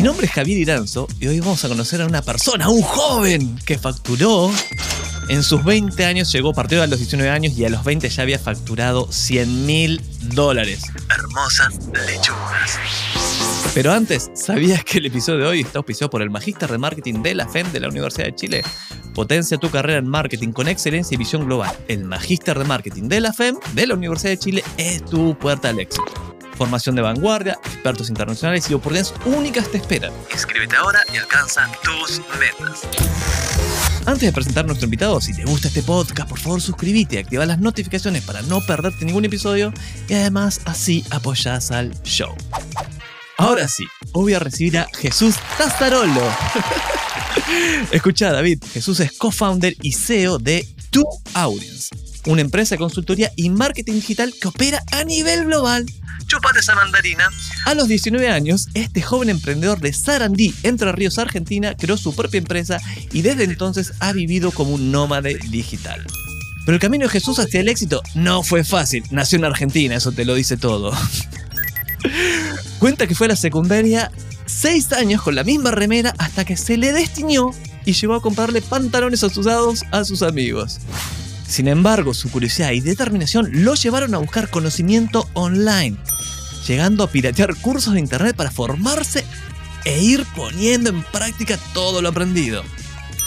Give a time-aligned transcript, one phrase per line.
[0.00, 3.58] Mi nombre es Javier Iranzo y hoy vamos a conocer a una persona, un joven,
[3.66, 4.50] que facturó.
[5.28, 8.22] En sus 20 años llegó, partido a los 19 años y a los 20 ya
[8.22, 10.00] había facturado 100 mil
[10.32, 10.84] dólares.
[11.10, 11.74] Hermosas
[12.06, 12.78] lechugas.
[13.74, 17.22] Pero antes, ¿sabías que el episodio de hoy está auspiciado por el Magíster de Marketing
[17.22, 18.64] de la FEM de la Universidad de Chile?
[19.14, 21.76] Potencia tu carrera en marketing con excelencia y visión global.
[21.88, 25.68] El Magíster de Marketing de la FEM de la Universidad de Chile es tu puerta
[25.68, 26.29] al éxito.
[26.60, 30.12] Formación de vanguardia, expertos internacionales y oportunidades únicas te esperan.
[30.30, 32.82] Inscríbete ahora y alcanza tus metas.
[34.04, 37.18] Antes de presentar a nuestro invitado, si te gusta este podcast, por favor suscríbete y
[37.20, 39.72] activa las notificaciones para no perderte ningún episodio
[40.06, 42.34] y además así apoyás al show.
[43.38, 46.28] Ahora sí, hoy voy a recibir a Jesús Tazzarolo.
[47.90, 51.88] Escucha, David, Jesús es co-founder y CEO de Two Audience,
[52.26, 55.86] una empresa de consultoría y marketing digital que opera a nivel global.
[56.30, 57.28] Chupate esa mandarina.
[57.64, 62.38] A los 19 años, este joven emprendedor de Sarandí, Entre Ríos, Argentina, creó su propia
[62.38, 62.80] empresa
[63.12, 66.06] y desde entonces ha vivido como un nómade digital.
[66.64, 69.02] Pero el camino de Jesús hacia el éxito no fue fácil.
[69.10, 70.92] Nació en Argentina, eso te lo dice todo.
[72.78, 74.12] Cuenta que fue a la secundaria
[74.46, 77.50] seis años con la misma remera hasta que se le destiñó
[77.84, 80.78] y llegó a comprarle pantalones asusados a sus amigos.
[81.50, 85.96] Sin embargo, su curiosidad y determinación lo llevaron a buscar conocimiento online,
[86.66, 89.24] llegando a piratear cursos de internet para formarse
[89.84, 92.62] e ir poniendo en práctica todo lo aprendido.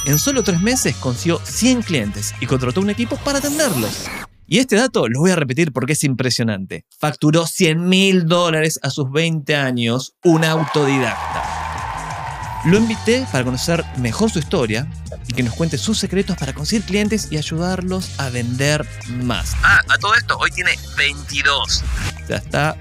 [0.05, 4.05] En solo tres meses consiguió 100 clientes y contrató un equipo para atenderlos.
[4.45, 6.85] Y este dato lo voy a repetir porque es impresionante.
[6.99, 11.53] Facturó 100 mil dólares a sus 20 años, un autodidacta.
[12.66, 14.88] Lo invité para conocer mejor su historia
[15.28, 18.88] y que nos cuente sus secretos para conseguir clientes y ayudarlos a vender
[19.24, 19.53] más.
[19.63, 21.84] Ah, a todo esto, hoy tiene 22.
[22.29, 22.78] Ya está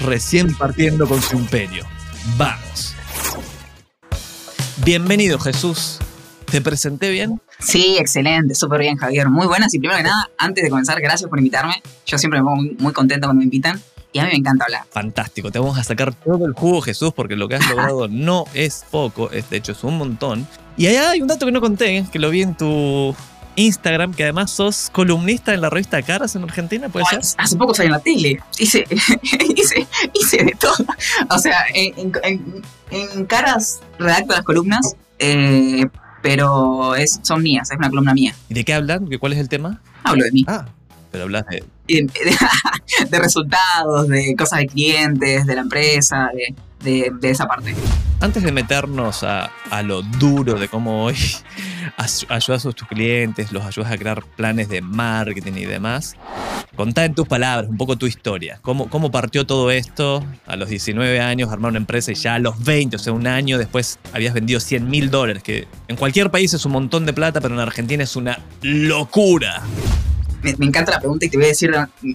[0.00, 1.86] recién partiendo con su imperio.
[2.36, 2.94] Vamos.
[4.84, 5.98] Bienvenido Jesús.
[6.50, 7.40] ¿Te presenté bien?
[7.60, 9.30] Sí, excelente, súper bien, Javier.
[9.30, 9.72] Muy buenas.
[9.72, 11.82] Y primero que nada, antes de comenzar, gracias por invitarme.
[12.04, 13.80] Yo siempre me pongo muy, muy contento cuando me invitan.
[14.14, 14.82] Y a mí me encanta hablar.
[14.90, 18.44] Fantástico, te vamos a sacar todo el jugo, Jesús, porque lo que has logrado no
[18.54, 20.46] es poco, es, de hecho es un montón.
[20.76, 23.12] Y allá hay un dato que no conté, que lo vi en tu
[23.56, 27.22] Instagram, que además sos columnista en la revista Caras en Argentina, ¿puede ser?
[27.38, 28.86] Hace poco salí en la tele, hice,
[29.56, 30.86] hice, hice de todo.
[31.30, 35.86] O sea, en, en, en Caras redacto las columnas, eh,
[36.22, 38.32] pero es, son mías, es una columna mía.
[38.48, 39.08] ¿Y de qué hablan?
[39.18, 39.80] ¿Cuál es el tema?
[40.04, 40.44] Hablo de mí.
[40.46, 40.66] Ah,
[41.14, 41.62] pero hablas de...
[41.86, 42.10] De,
[43.10, 47.72] de resultados, de cosas de clientes, de la empresa, de, de, de, esa parte.
[48.20, 51.14] Antes de meternos a, a lo duro de cómo hoy
[52.28, 56.16] ayudas a tus clientes, los ayudas a crear planes de marketing y demás,
[56.74, 58.58] contá en tus palabras un poco tu historia.
[58.62, 62.38] ¿Cómo, cómo partió todo esto a los 19 años, armar una empresa y ya a
[62.40, 66.32] los 20, o sea, un año después habías vendido 100 mil dólares, que en cualquier
[66.32, 69.62] país es un montón de plata, pero en Argentina es una locura
[70.44, 71.74] me, encanta la pregunta y te voy a decir,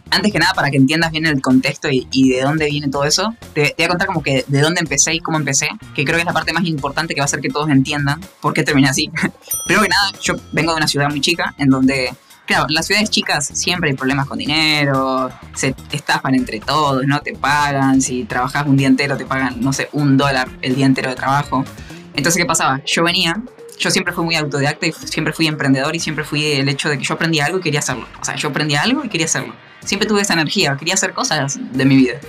[0.09, 3.35] antes que nada, para que entiendas bien el contexto y, de dónde viene todo eso,
[3.53, 6.21] te, voy a contar como que de dónde empecé y cómo empecé, que creo que
[6.21, 8.89] es la parte más importante que va a hacer que todos entiendan por qué terminé
[8.89, 9.11] así.
[9.65, 12.13] Primero que nada, yo vengo de una ciudad muy chica, en donde,
[12.45, 17.33] claro, las ciudades chicas siempre hay problemas con dinero, se estafan entre todos, no te
[17.33, 21.09] pagan, si trabajas un día entero te pagan, no sé, un dólar el día entero
[21.09, 21.65] de trabajo.
[22.13, 22.81] Entonces, ¿qué pasaba?
[22.85, 23.41] Yo venía
[23.79, 26.97] yo siempre fui muy autodidacta y siempre fui emprendedor y siempre fui el hecho de
[26.97, 28.07] que yo aprendía algo y quería hacerlo.
[28.21, 29.55] O sea, yo aprendía algo y quería hacerlo.
[29.83, 32.19] Siempre tuve esa energía, quería hacer cosas de mi vida.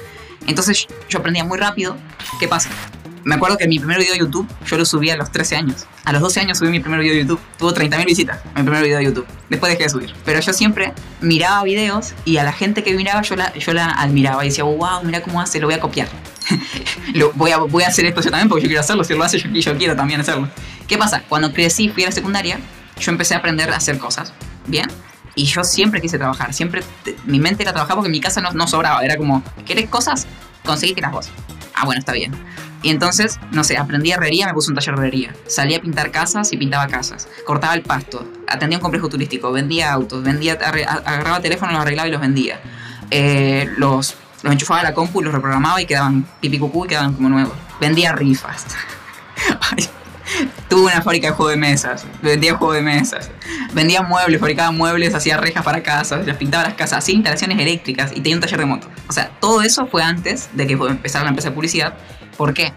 [0.47, 1.97] Entonces yo aprendía muy rápido.
[2.39, 2.71] ¿Qué pasa?
[3.25, 5.87] Me acuerdo que mi primer video de YouTube yo lo subí a los 13 años.
[6.05, 7.41] A los 12 años subí mi primer video de YouTube.
[7.59, 9.27] Tuvo 30.000 visitas mi primer video de YouTube.
[9.49, 10.15] Después dejé de subir.
[10.25, 13.87] Pero yo siempre miraba videos y a la gente que miraba yo la, yo la
[13.91, 16.09] admiraba y decía, wow, mira cómo hace, lo voy a copiar.
[17.15, 19.05] lo, voy, a, voy a hacer esto yo también porque yo quiero hacerlo.
[19.05, 20.49] Si lo hace yo, yo quiero también hacerlo.
[20.89, 21.23] ¿Qué pasa?
[21.29, 22.59] Cuando crecí, fui a la secundaria,
[22.99, 24.33] yo empecé a aprender a hacer cosas.
[24.67, 24.89] ¿Bien?
[25.35, 26.53] Y yo siempre quise trabajar.
[26.53, 26.83] Siempre,
[27.25, 29.05] mi mente era trabajar porque en mi casa no, no sobraba.
[29.05, 30.27] Era como, ¿querés cosas?
[30.65, 31.29] Conseguítelas vos.
[31.75, 32.33] Ah, bueno, está bien.
[32.83, 35.35] Y entonces, no sé, aprendí herrería, me puse un taller de herrería.
[35.47, 37.29] Salí a pintar casas y pintaba casas.
[37.45, 38.27] Cortaba el pasto.
[38.49, 39.53] Atendía un complejo turístico.
[39.53, 40.23] Vendía autos.
[40.23, 42.61] Vendía, agarraba teléfonos, los arreglaba y los vendía.
[43.11, 47.13] Eh, los, los enchufaba a la compu, los reprogramaba y quedaban pipi cucú y quedaban
[47.15, 47.53] como nuevos.
[47.81, 48.65] Vendía rifas.
[50.71, 53.29] Tuve una fábrica de juegos de mesas, vendía juegos de mesas,
[53.75, 58.13] vendía muebles, fabricaba muebles, hacía rejas para casas, las pintaba las casas, hacía instalaciones eléctricas
[58.13, 58.89] y tenía un taller de moto.
[59.09, 61.95] O sea, todo eso fue antes de que empezara la empresa de publicidad.
[62.37, 62.73] ¿Por qué?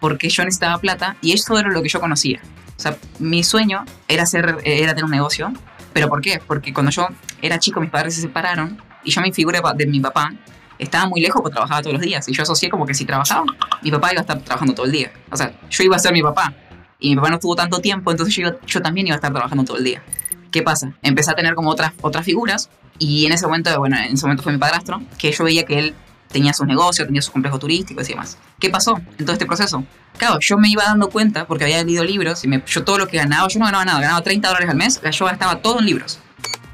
[0.00, 2.40] Porque yo necesitaba plata y eso era lo que yo conocía.
[2.78, 5.52] O sea, mi sueño era, hacer, era tener un negocio.
[5.92, 6.40] ¿Pero por qué?
[6.46, 7.08] Porque cuando yo
[7.42, 10.32] era chico mis padres se separaron y yo mi figura de mi papá
[10.78, 12.28] estaba muy lejos porque trabajaba todos los días.
[12.28, 13.44] Y yo asocié como que si trabajaba,
[13.82, 15.12] mi papá iba a estar trabajando todo el día.
[15.30, 16.54] O sea, yo iba a ser mi papá.
[16.98, 19.64] Y mi papá no tuvo tanto tiempo, entonces yo, yo también iba a estar trabajando
[19.64, 20.02] todo el día.
[20.50, 20.94] ¿Qué pasa?
[21.02, 22.70] Empecé a tener como otras, otras figuras.
[22.98, 25.78] Y en ese momento, bueno, en ese momento fue mi padrastro, que yo veía que
[25.78, 25.94] él
[26.28, 28.38] tenía sus negocios, tenía sus complejos turísticos y demás.
[28.58, 29.84] ¿Qué pasó en todo este proceso?
[30.16, 33.06] Claro, yo me iba dando cuenta porque había leído libros y me, yo todo lo
[33.06, 35.86] que ganaba, yo no ganaba nada, ganaba 30 dólares al mes, yo gastaba todo en
[35.86, 36.20] libros.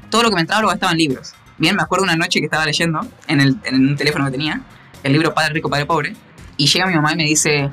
[0.09, 1.33] Todo lo que me entraba lo gastaba en libros.
[1.57, 4.61] Bien, me acuerdo una noche que estaba leyendo en, el, en un teléfono que tenía,
[5.03, 6.15] el libro Padre Rico, Padre Pobre,
[6.57, 7.71] y llega mi mamá y me dice,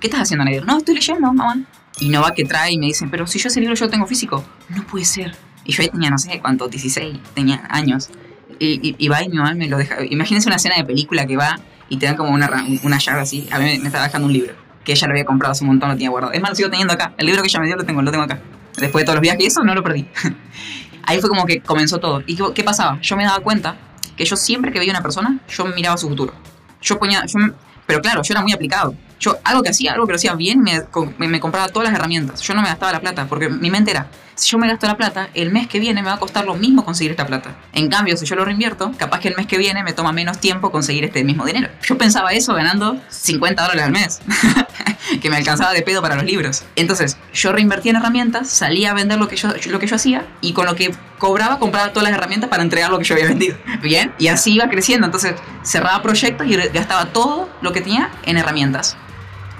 [0.00, 0.64] ¿qué estás haciendo, Nadir?
[0.64, 1.62] No, estoy leyendo, mamá.
[1.98, 3.90] Y no va que trae y me dice, pero si yo ese libro yo lo
[3.90, 4.44] tengo físico.
[4.68, 5.34] No puede ser.
[5.64, 8.10] Y yo ahí tenía, no sé cuánto, 16, tenía años.
[8.58, 10.04] Y, y, va y mi mamá me lo deja.
[10.04, 11.58] Imagínense una escena de película que va
[11.88, 13.48] y te dan como una, una llave así.
[13.50, 15.88] A mí me estaba dejando un libro que ella lo había comprado hace un montón,
[15.88, 16.32] lo tenía guardado.
[16.32, 17.12] Es más, lo sigo teniendo acá.
[17.18, 18.38] El libro que ella me dio lo tengo, lo tengo acá.
[18.78, 20.06] Después de todos los viajes y eso, no lo perdí.
[21.02, 22.22] ahí fue como que comenzó todo.
[22.24, 23.00] ¿Y qué pasaba?
[23.00, 23.76] Yo me daba cuenta
[24.16, 26.32] que yo siempre que veía una persona, yo miraba su futuro.
[26.80, 27.38] Yo ponía, yo,
[27.84, 28.94] pero claro, yo era muy aplicado.
[29.18, 32.40] Yo algo que hacía, algo que lo hacía bien, me, compraba todas las herramientas.
[32.42, 34.96] Yo no me gastaba la plata, porque mi mente era, si yo me gasto la
[34.96, 37.56] plata, el mes que viene me va a costar lo mismo conseguir esta plata.
[37.72, 40.38] En cambio, si yo lo reinvierto, capaz que el mes que viene me toma menos
[40.38, 41.70] tiempo conseguir este mismo dinero.
[41.82, 44.20] Yo pensaba eso ganando 50 dólares al mes,
[45.20, 46.64] que me alcanzaba de pedo para los libros.
[46.76, 50.26] Entonces, yo reinvertía en herramientas, salía a vender lo que yo, lo que yo hacía
[50.40, 53.26] y con lo que cobraba, compraba todas las herramientas para entregar lo que yo había
[53.26, 53.56] vendido.
[53.82, 55.06] Bien, y así iba creciendo.
[55.06, 58.96] Entonces, cerraba proyectos y gastaba todo lo que tenía en herramientas.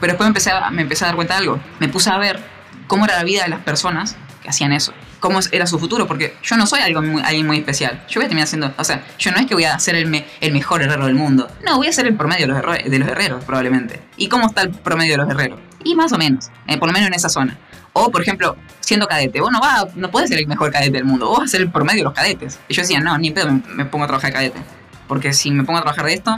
[0.01, 1.61] Pero después me empecé, me empecé a dar cuenta de algo.
[1.79, 2.41] Me puse a ver
[2.87, 4.17] cómo era la vida de las personas
[4.47, 4.93] que hacían eso.
[5.19, 8.05] Cómo era su futuro, porque yo no soy algo muy, alguien muy especial.
[8.09, 10.25] Yo voy a terminar siendo, o sea, yo no es que voy a ser el,
[10.41, 11.49] el mejor herrero del mundo.
[11.65, 14.01] No, voy a ser el promedio de los, de los herreros, probablemente.
[14.17, 15.59] ¿Y cómo está el promedio de los herreros?
[15.83, 17.59] Y más o menos, eh, por lo menos en esa zona.
[17.93, 21.05] O, por ejemplo, siendo cadete, vos no, vas, no puedes ser el mejor cadete del
[21.05, 22.61] mundo, vos vas a ser el promedio de los cadetes.
[22.69, 24.61] Y yo decía, no, ni pedo me, me pongo a trabajar de cadete.
[25.09, 26.37] Porque si me pongo a trabajar de esto,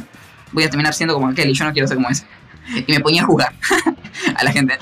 [0.52, 2.24] voy a terminar siendo como aquel y yo no quiero ser como ese
[2.86, 3.52] y me ponía a jugar
[4.36, 4.78] a la gente.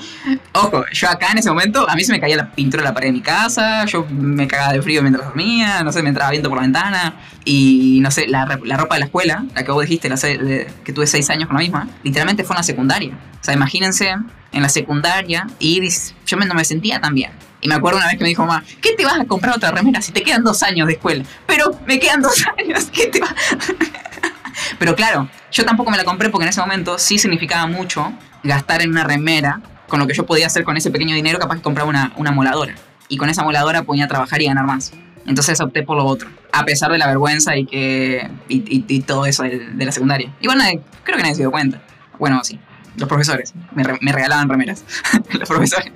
[0.53, 2.93] Ojo, yo acá en ese momento, a mí se me caía la pintura de la
[2.93, 6.31] pared de mi casa, yo me cagaba de frío mientras dormía, no sé, me entraba
[6.31, 9.81] viento por la ventana y no sé, la, ropa de la escuela, la que vos
[9.81, 13.13] dijiste, la, que tuve seis años con la misma, literalmente fue en la secundaria.
[13.39, 14.15] O sea, imagínense
[14.51, 15.81] en la secundaria y
[16.25, 17.31] yo no me sentía tan bien.
[17.59, 19.71] Y me acuerdo una vez que me dijo mamá, ¿qué te vas a comprar otra
[19.71, 21.23] remera si te quedan dos años de escuela?
[21.47, 23.33] Pero me quedan dos años, ¿qué te vas?
[24.87, 28.81] Pero claro, yo tampoco me la compré porque en ese momento sí significaba mucho gastar
[28.81, 31.61] en una remera, con lo que yo podía hacer con ese pequeño dinero, capaz que
[31.61, 32.73] compraba una, una moladora.
[33.09, 34.93] Y con esa moladora podía trabajar y ganar más.
[35.25, 39.43] Entonces opté por lo otro, a pesar de la vergüenza y que y, todo eso
[39.43, 40.33] de, la secundaria.
[40.39, 41.81] Igual nadie, creo que nadie se dio cuenta.
[42.17, 42.57] Bueno, sí,
[42.97, 43.53] los profesores.
[43.73, 44.83] Me, me regalaban remeras.
[45.31, 45.91] los profesores.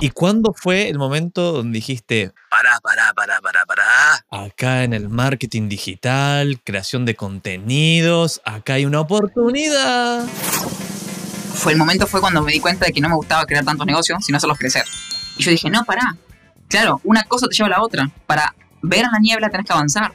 [0.00, 4.44] ¿Y cuándo fue el momento donde dijiste, pará, pará, pará, pará, pará?
[4.46, 10.26] Acá en el marketing digital, creación de contenidos, acá hay una oportunidad.
[11.54, 13.86] Fue el momento fue cuando me di cuenta de que no me gustaba crear tantos
[13.86, 14.84] negocios, sino hacerlos crecer.
[15.38, 16.16] Y yo dije, no, pará.
[16.68, 18.10] Claro, una cosa te lleva a la otra.
[18.26, 20.12] Para ver a la niebla tenés que avanzar.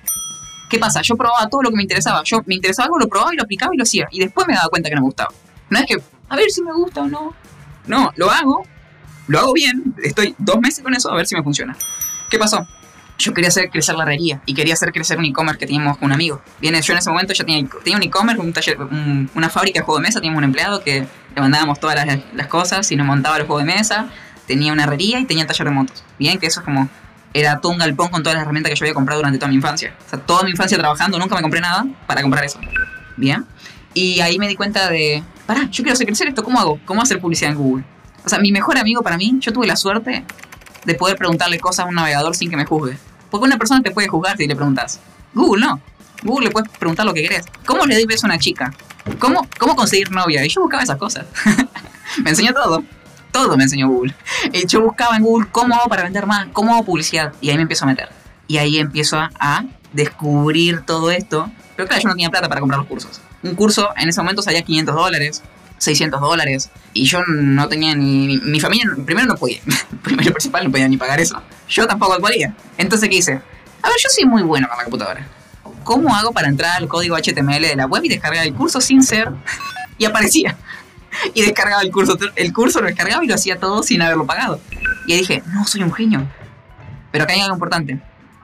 [0.69, 1.01] ¿Qué pasa?
[1.01, 2.22] Yo probaba todo lo que me interesaba.
[2.24, 4.08] Yo me interesaba algo, lo probaba y lo aplicaba y lo hacía.
[4.12, 5.31] Y después me daba cuenta que no me gustaba.
[5.69, 7.33] No es que, a ver si me gusta o no.
[7.88, 8.63] No, lo hago,
[9.27, 11.75] lo hago bien, estoy dos meses con eso a ver si me funciona.
[12.29, 12.67] ¿Qué pasó?
[13.17, 16.05] Yo quería hacer crecer la herrería y quería hacer crecer un e-commerce que teníamos con
[16.05, 16.41] un amigo.
[16.61, 18.77] Bien, yo en ese momento ya tenía, tenía un e-commerce, un taller,
[19.35, 22.91] una fábrica de juegos de mesa, teníamos un empleado que le mandábamos todas las, cosas
[22.91, 24.07] y nos montaba los juegos de mesa,
[24.47, 26.03] tenía una herrería y tenía taller de motos.
[26.17, 26.89] Bien, que eso es como
[27.33, 29.55] era todo un galpón con todas las herramientas que yo había comprado durante toda mi
[29.55, 29.93] infancia.
[30.07, 32.59] O sea, toda mi infancia trabajando, nunca me compré nada para comprar eso.
[33.17, 33.45] Bien.
[34.00, 36.79] Y ahí me di cuenta de, pará, yo quiero hacer crecer esto, ¿cómo hago?
[36.86, 37.84] ¿Cómo hacer publicidad en Google?
[38.24, 40.24] O sea, mi mejor amigo para mí, yo tuve la suerte
[40.86, 42.98] de poder preguntarle cosas a un navegador sin que me juzgue.
[43.29, 45.01] Porque una persona te puede juzgar si le preguntas.
[45.34, 45.82] Google no.
[46.24, 47.44] Google le puedes preguntar lo que querés.
[47.65, 48.74] ¿Cómo le doy a una chica?
[49.20, 50.46] ¿Cómo, ¿Cómo conseguir novia?
[50.46, 51.25] Y yo buscaba esas cosas.
[52.24, 52.82] me enseñó todo.
[53.34, 54.15] Todo me enseñó Google.
[54.53, 57.34] Y yo buscaba en Google cómo hago para vender más, cómo hago publicidad.
[57.41, 58.08] Y ahí me empiezo a meter.
[58.48, 61.51] Y ahí empiezo a, a descubrir todo esto.
[61.75, 63.20] Pero claro, yo no tenía plata para comprar los cursos.
[63.43, 65.43] Un curso en ese momento salía 500 dólares,
[65.77, 66.69] 600 dólares.
[66.93, 68.38] Y yo no tenía ni.
[68.39, 69.60] Mi familia, primero no podía.
[70.03, 71.41] primero principal, no podía ni pagar eso.
[71.67, 72.53] Yo tampoco podía.
[72.77, 73.34] Entonces, ¿qué hice?
[73.81, 75.27] A ver, yo soy muy bueno con la computadora.
[75.84, 79.01] ¿Cómo hago para entrar al código HTML de la web y descargar el curso sin
[79.01, 79.29] ser?
[79.98, 80.58] y aparecía.
[81.34, 82.17] y descargaba el curso.
[82.36, 84.60] El curso lo descargaba y lo hacía todo sin haberlo pagado.
[85.08, 86.27] Y dije, no, soy un genio.
[87.12, 88.00] Pero acá hay algo importante.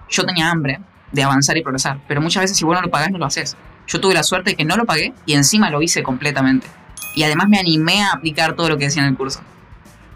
[0.10, 0.80] Yo tenía hambre
[1.12, 3.56] de avanzar y progresar, pero muchas veces si vos no lo pagás no lo haces.
[3.88, 6.68] Yo tuve la suerte de que no lo pagué y encima lo hice completamente.
[7.16, 9.42] Y además me animé a aplicar todo lo que decía en el curso.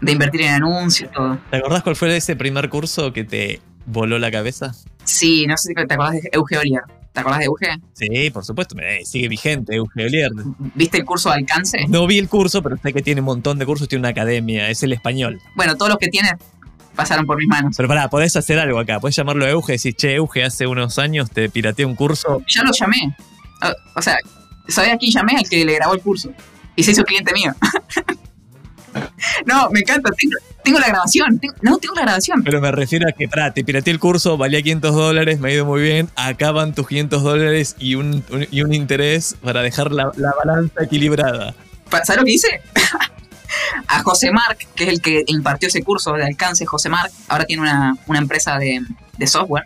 [0.00, 1.38] De invertir en anuncios, todo.
[1.50, 4.72] ¿Te acordás cuál fue ese primer curso que te voló la cabeza?
[5.04, 6.82] Sí, no sé si te acordás de Euge Olier.
[7.12, 7.66] ¿Te acordás de Euge?
[7.92, 10.30] Sí, por supuesto, sigue vigente Euge Olier.
[10.74, 11.86] ¿Viste el curso de alcance?
[11.88, 14.70] No vi el curso, pero sé que tiene un montón de cursos, tiene una academia,
[14.70, 15.40] es el español.
[15.56, 16.30] Bueno, todos los que tiene
[16.94, 17.74] pasaron por mis manos.
[17.76, 20.98] Pero pará, podés hacer algo acá, podés llamarlo Euge y decir, che, Euge, hace unos
[20.98, 22.42] años te pirateé un curso.
[22.46, 23.16] Ya lo llamé.
[23.94, 24.16] O sea,
[24.68, 25.36] ¿sabés a quién llamé?
[25.36, 26.30] Al que le grabó el curso.
[26.76, 27.54] Y se hizo cliente mío.
[29.46, 30.10] no, me encanta.
[30.62, 31.40] Tengo, la grabación.
[31.62, 32.42] no, tengo la grabación.
[32.44, 35.54] Pero me refiero a que, pará, te pirateé el curso, valía 500 dólares, me ha
[35.54, 36.10] ido muy bien.
[36.16, 40.12] Acaban tus 500 dólares y un, y un interés para dejar la,
[40.44, 41.54] balanza equilibrada.
[41.90, 42.62] ¿Sabes lo que hice?
[43.88, 47.44] a José Marc, que es el que impartió ese curso de alcance, José Marc, ahora
[47.44, 48.82] tiene una, empresa de,
[49.26, 49.64] software.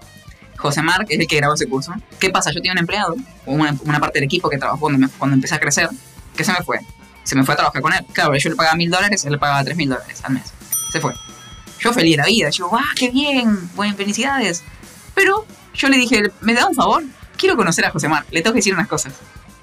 [0.65, 1.93] José Marc es el que grabó ese curso.
[2.19, 2.51] ¿Qué pasa?
[2.51, 5.61] Yo tenía un empleado, una, una parte del equipo que trabajó cuando, cuando empecé a
[5.61, 5.91] crecer,
[6.35, 6.79] que se me fue.
[7.23, 8.03] Se me fue a trabajar con él.
[8.15, 10.55] Claro, yo le pagaba mil dólares, él le pagaba tres mil dólares al mes.
[10.91, 11.13] Se fue.
[11.81, 12.49] Yo feliz de la vida.
[12.49, 13.71] Yo, ¡ah, qué bien!
[13.75, 14.63] Buenas felicidades.
[15.15, 15.45] Pero
[15.75, 17.05] yo le dije, ¿me da un favor?
[17.37, 19.13] Quiero conocer a José Marc, le tengo que decir unas cosas.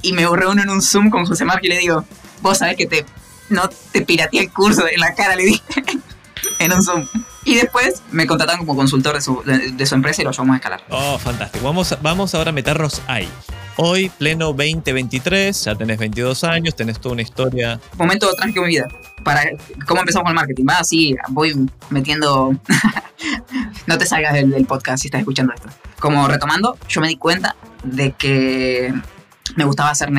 [0.03, 2.05] Y me reúno en un Zoom con José Marc y le digo,
[2.43, 3.07] vos sabés que te
[3.49, 5.63] no te pirateé el curso en la cara, le dije.
[6.59, 7.07] en un Zoom.
[7.43, 10.57] Y después me contrataron como consultor de su, de, su empresa y lo llevamos a
[10.57, 10.83] escalar.
[10.89, 11.65] Oh, fantástico.
[11.65, 13.27] Vamos, vamos ahora a meternos ahí.
[13.77, 17.79] Hoy, pleno 2023, ya tenés 22 años, tenés toda una historia.
[17.97, 18.87] Momento trágico de mi vida.
[19.23, 19.43] Para
[19.87, 20.65] cómo empezamos con el marketing.
[20.69, 22.55] Va así, voy metiendo.
[23.87, 25.69] no te salgas del, del, podcast si estás escuchando esto.
[25.99, 28.93] Como retomando, yo me di cuenta de que
[29.55, 30.09] me gustaba hacer,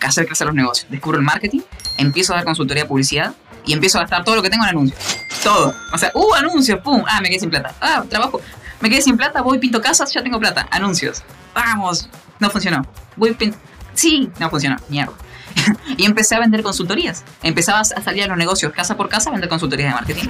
[0.00, 0.90] hacer crecer los negocios.
[0.90, 1.60] Descubro el marketing,
[1.98, 4.70] empiezo a dar consultoría de publicidad y empiezo a gastar todo lo que tengo en
[4.70, 5.00] anuncios.
[5.42, 5.74] Todo.
[5.92, 7.74] O sea, uh, anuncios, pum, ah, me quedé sin plata.
[7.80, 8.40] Ah, trabajo.
[8.80, 10.66] Me quedé sin plata, voy, pinto casas, ya tengo plata.
[10.70, 11.22] Anuncios.
[11.54, 12.08] Vamos.
[12.40, 12.86] No funcionó.
[13.16, 13.56] Voy, pinto...
[13.94, 14.76] Sí, no funcionó.
[14.88, 15.12] Mierda.
[15.96, 17.24] y empecé a vender consultorías.
[17.42, 20.28] Empezaba a salir a los negocios casa por casa a vender consultorías de marketing.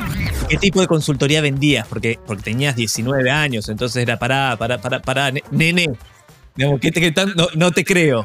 [0.49, 1.87] ¿Qué tipo de consultoría vendías?
[1.87, 5.89] Porque, porque tenías 19 años, entonces era para, para, para, para, nene,
[6.57, 8.25] no, te creo.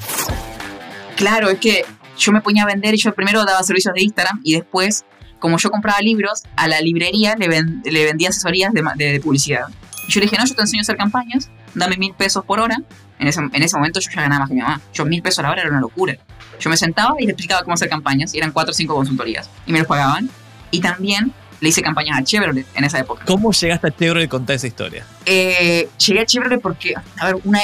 [1.16, 1.86] Claro, es que
[2.18, 5.06] yo me ponía a vender yo primero daba servicios de Instagram y después,
[5.40, 9.68] como yo compraba libros, a la librería le, vendía asesorías de, publicidad.
[10.08, 12.60] Y yo le dije, no, yo te enseño a hacer campañas, dame mil pesos por
[12.60, 12.78] hora.
[13.20, 14.82] En ese, en ese momento yo ya ganaba más que mi mamá.
[14.94, 16.16] Yo mil pesos a la hora era una locura.
[16.60, 19.50] Yo me sentaba y le explicaba cómo hacer campañas y eran cuatro o cinco consultorías.
[19.66, 20.30] Y me los pagaban.
[20.72, 23.26] Y también le hice campañas a Chevrolet en esa época.
[23.26, 25.06] ¿Cómo llegaste a Chevrolet contar esa historia?
[25.26, 27.60] Eh, llegué a Chevrolet porque, a ver, una,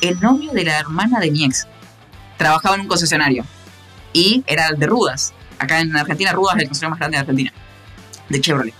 [0.00, 1.66] el novio de la hermana de mi ex
[2.36, 3.44] trabajaba en un concesionario
[4.12, 5.34] y era de Rudas.
[5.58, 7.52] Acá en Argentina, Rudas es el concesionario más grande de Argentina,
[8.28, 8.74] de Chevrolet.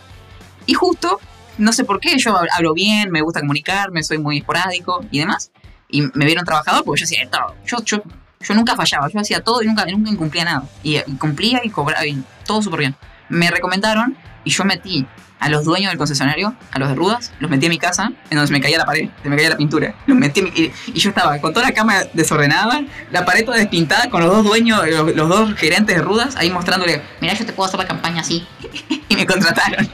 [0.66, 1.20] Y justo,
[1.58, 5.50] no sé por qué, yo hablo bien, me gusta comunicarme, soy muy esporádico y demás.
[5.88, 7.54] Y me vieron trabajador porque yo hacía todo.
[7.66, 8.02] Yo, yo,
[8.40, 10.64] yo nunca fallaba, yo hacía todo y nunca, nunca incumplía nada.
[10.82, 12.96] Y, y cumplía y cobraba y todo súper bien.
[13.28, 15.06] Me recomendaron y yo metí
[15.44, 18.36] a los dueños del concesionario, a los de Rudas, los metí en mi casa, en
[18.38, 19.94] donde se me caía la pared, se me caía la pintura.
[20.06, 24.22] Los metí y, yo estaba con toda la cama desordenada, la pared toda despintada, con
[24.22, 27.78] los dos dueños, los, dos gerentes de Rudas, ahí mostrándole, mira, yo te puedo hacer
[27.78, 28.46] la campaña así.
[29.10, 29.86] y me contrataron.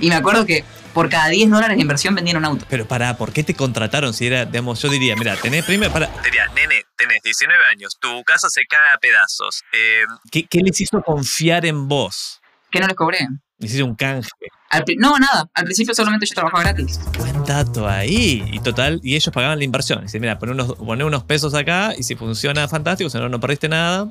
[0.00, 2.66] y me acuerdo que por cada 10 dólares de inversión vendían un auto.
[2.68, 4.12] Pero para, ¿por qué te contrataron?
[4.12, 6.08] Si era, digamos, yo diría, mira, tenés primero para.
[6.24, 9.62] Diría, nene, tenés 19 años, tu casa se cae a pedazos.
[9.72, 10.02] Eh,
[10.32, 12.40] ¿qué, ¿Qué les hizo confiar en vos?
[12.72, 13.28] Que no les cobré.
[13.60, 14.30] Hiciste un canje.
[14.96, 15.48] no, nada.
[15.52, 16.98] Al principio solamente yo trabajaba gratis.
[17.18, 18.42] Buen dato ahí.
[18.52, 20.02] Y total, y ellos pagaban la inversión.
[20.02, 23.10] Dice, mira, poné unos, unos pesos acá y si funciona, fantástico.
[23.10, 24.08] Si no, no perdiste nada.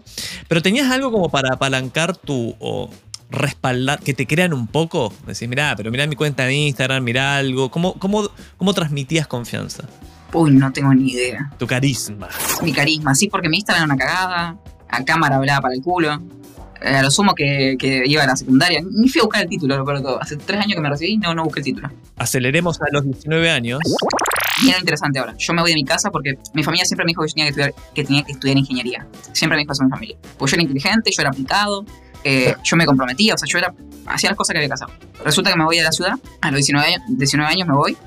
[0.47, 2.55] Pero tenías algo como para apalancar tu.
[2.59, 2.89] O
[3.31, 5.13] respaldar, que te crean un poco.
[5.25, 7.69] Decir, mira, pero mira mi cuenta de Instagram, mira algo.
[7.71, 9.83] ¿Cómo, cómo, cómo transmitías confianza?
[10.33, 11.51] Uy, no tengo ni idea.
[11.57, 12.29] Tu carisma.
[12.61, 14.57] Mi carisma, sí, porque mi Instagram era una cagada.
[14.89, 16.21] A cámara hablaba para el culo.
[16.81, 18.81] Eh, a lo sumo que, iba a la secundaria.
[18.89, 20.21] Ni fui a buscar el título, lo todo.
[20.21, 21.89] Hace tres años que me recibí, no, no busqué el título.
[22.17, 23.79] Aceleremos a los 19 años.
[24.63, 25.35] Y era interesante ahora.
[25.37, 27.49] Yo me voy de mi casa porque mi familia siempre me dijo que tenía que
[27.49, 29.07] estudiar, que tenía que estudiar ingeniería.
[29.31, 30.17] Siempre me dijo eso mi familia.
[30.37, 31.85] Pues yo era inteligente, yo era aplicado,
[32.23, 33.73] eh, yo me comprometía, o sea, yo era,
[34.05, 34.87] hacía las cosas que había que hacer.
[35.23, 37.97] Resulta que me voy de la ciudad, a los 19 años, 19 años me voy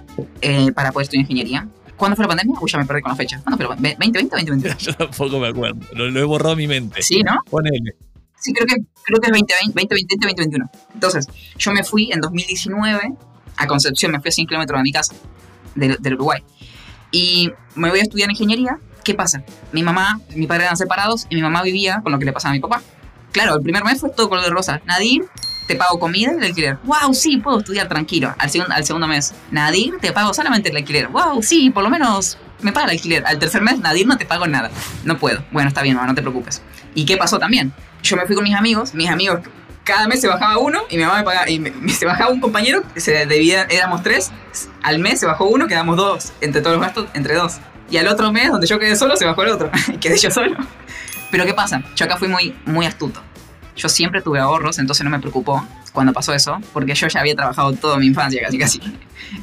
[0.43, 1.67] eh, para poder estudiar ingeniería.
[1.97, 2.59] ¿Cuándo fue la pandemia?
[2.61, 3.41] Uy, ya me perdí con la fecha.
[3.43, 3.77] ¿Cuándo fue?
[3.77, 4.79] ¿2020 o 2021?
[4.79, 5.79] yo tampoco me acuerdo.
[5.95, 7.03] Lo, lo he borrado mi mente.
[7.03, 7.39] Sí, ¿no?
[7.49, 7.95] Ponele.
[8.43, 10.71] Sí, creo que, creo que es 2020, 2021.
[10.95, 13.15] Entonces, yo me fui en 2019
[13.57, 15.15] a Concepción, me fui a 100 kilómetros de mi casa,
[15.77, 16.43] del, Uruguay.
[17.13, 19.43] Y me voy a estudiar ingeniería ¿Qué pasa?
[19.73, 22.51] Mi mamá, mi padre eran separados y mi mamá vivía con lo que le pasaba
[22.51, 22.83] a mi papá.
[23.33, 24.81] Claro, el primer mes fue todo color de rosa.
[24.85, 25.25] Nadir,
[25.67, 26.79] te pago comida y el alquiler.
[26.85, 27.13] ¡Wow!
[27.13, 28.33] Sí, puedo estudiar tranquilo.
[28.39, 31.09] Al, segundo, al segundo mes, Nadir, te pago solamente el alquiler.
[31.09, 31.43] ¡Wow!
[31.43, 33.27] Sí, por lo menos me paga el alquiler.
[33.27, 34.71] Al tercer mes, Nadir, no te pago nada.
[35.05, 35.45] No puedo.
[35.51, 36.63] Bueno, está bien, mamá, no te preocupes.
[36.95, 37.73] ¿Y qué pasó también?
[38.03, 39.41] Yo me fui con mis amigos, mis amigos
[39.85, 41.51] cada mes se bajaba uno y mi mamá me pagaba.
[41.51, 44.31] Y me- se bajaba un compañero, se debía, éramos tres.
[44.85, 46.33] Al mes se bajó uno, quedamos dos.
[46.41, 47.57] Entre todos los gastos, entre dos.
[47.91, 49.71] Y al otro mes, donde yo quedé solo, se bajó el otro.
[49.93, 50.57] Y quedé yo solo.
[51.33, 51.83] Pero ¿qué pasa?
[51.97, 53.21] Yo acá fui muy, muy astuto.
[53.75, 57.35] Yo siempre tuve ahorros, entonces no me preocupó cuando pasó eso, porque yo ya había
[57.35, 58.81] trabajado toda mi infancia casi casi.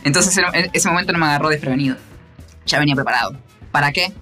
[0.05, 1.97] Entonces en en ese momento no me agarró desprevenido.
[2.65, 3.35] Ya venía preparado.
[3.71, 4.13] ¿Para qué?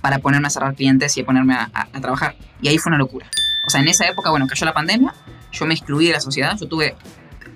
[0.00, 2.34] Para ponerme a cerrar clientes y ponerme a, a- a trabajar.
[2.62, 3.26] Y ahí fue una locura.
[3.66, 5.12] O sea, en esa época, bueno, cayó la pandemia,
[5.52, 6.96] yo me excluí de la sociedad, yo tuve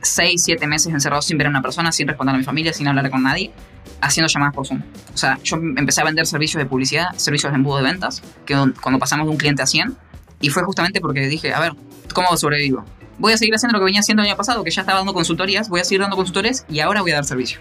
[0.02, 2.88] 6, 7 meses encerrado sin ver a una persona, sin responder a mi familia, sin
[2.88, 3.52] hablar con nadie,
[4.00, 4.83] haciendo llamadas por Zoom.
[5.14, 8.55] O sea, yo empecé a vender servicios de publicidad, servicios de embudo de ventas, que
[8.81, 9.97] cuando pasamos de un cliente a 100,
[10.40, 11.75] y fue justamente porque dije, a ver,
[12.14, 12.85] ¿cómo sobrevivo?
[13.19, 15.12] Voy a seguir haciendo lo que venía haciendo el año pasado, que ya estaba dando
[15.12, 17.61] consultorías, voy a seguir dando consultores y ahora voy a dar servicio.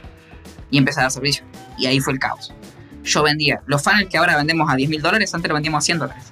[0.71, 1.43] Y empecé a dar servicio.
[1.77, 2.53] Y ahí fue el caos.
[3.03, 5.85] Yo vendía los funnels que ahora vendemos a 10 mil dólares, antes los vendíamos a
[5.85, 6.23] 100 dólares.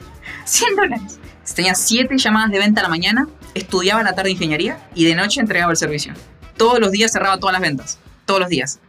[0.46, 1.20] 100 dólares.
[1.54, 5.16] Tenía 7 llamadas de venta a la mañana, estudiaba a la tarde ingeniería y de
[5.16, 6.14] noche entregaba el servicio.
[6.56, 8.00] Todos los días cerraba todas las ventas.
[8.26, 8.80] Todos los días.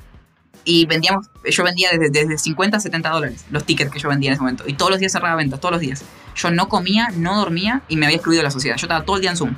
[0.65, 4.31] Y vendíamos, yo vendía desde, desde 50 a 70 dólares los tickets que yo vendía
[4.31, 4.65] en ese momento.
[4.67, 6.05] Y todos los días cerraba ventas, todos los días.
[6.35, 8.77] Yo no comía, no dormía y me había excluido de la sociedad.
[8.77, 9.55] Yo estaba todo el día en Zoom,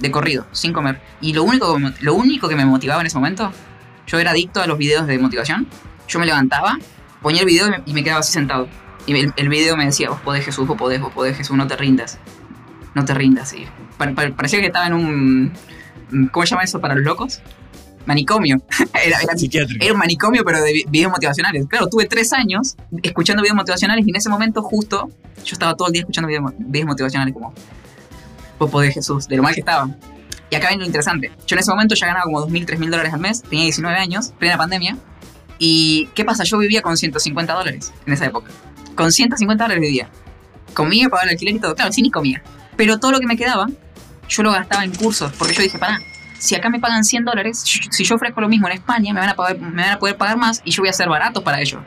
[0.00, 1.00] de corrido, sin comer.
[1.20, 3.52] Y lo único, lo único que me motivaba en ese momento,
[4.06, 5.66] yo era adicto a los videos de motivación.
[6.08, 6.78] Yo me levantaba,
[7.20, 8.68] ponía el video y me quedaba así sentado.
[9.06, 11.66] Y el, el video me decía, vos podés Jesús, vos podés, vos podés Jesús, no
[11.66, 12.18] te rindas.
[12.96, 13.52] No te rindas.
[13.52, 13.66] Y
[13.98, 15.52] pa- pa- parecía que estaba en un...
[16.32, 17.42] ¿Cómo se llama eso para los locos?
[18.06, 18.62] Manicomio.
[19.04, 19.84] era, era- Psiquiátrico.
[19.84, 21.66] era un manicomio, pero de vi- videos motivacionales.
[21.68, 25.10] Claro, tuve tres años escuchando videos motivacionales y en ese momento justo
[25.44, 27.52] yo estaba todo el día escuchando videos, videos motivacionales como
[28.58, 29.90] vos podés Jesús, de lo mal que estaba.
[30.48, 31.30] Y acá viene lo interesante.
[31.46, 34.32] Yo en ese momento ya ganaba como 2.000, 3.000 dólares al mes, tenía 19 años,
[34.38, 34.96] plena pandemia.
[35.58, 36.44] ¿Y qué pasa?
[36.44, 38.50] Yo vivía con 150 dólares en esa época.
[38.94, 40.08] Con 150 dólares vivía.
[40.72, 41.74] Comía, pagaba el alquiler y todo.
[41.74, 42.42] Claro, sí ni comía.
[42.76, 43.66] Pero todo lo que me quedaba,
[44.28, 45.32] yo lo gastaba en cursos.
[45.38, 46.00] Porque yo dije, pará,
[46.38, 47.60] si acá me pagan 100 dólares,
[47.90, 50.16] si yo ofrezco lo mismo en España, me van, a poder, me van a poder
[50.16, 51.82] pagar más y yo voy a ser barato para ello.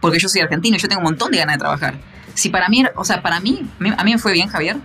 [0.00, 1.94] Porque yo soy argentino y yo tengo un montón de ganas de trabajar.
[2.34, 4.76] Si para mí, o sea, para mí, a mí me fue bien, Javier,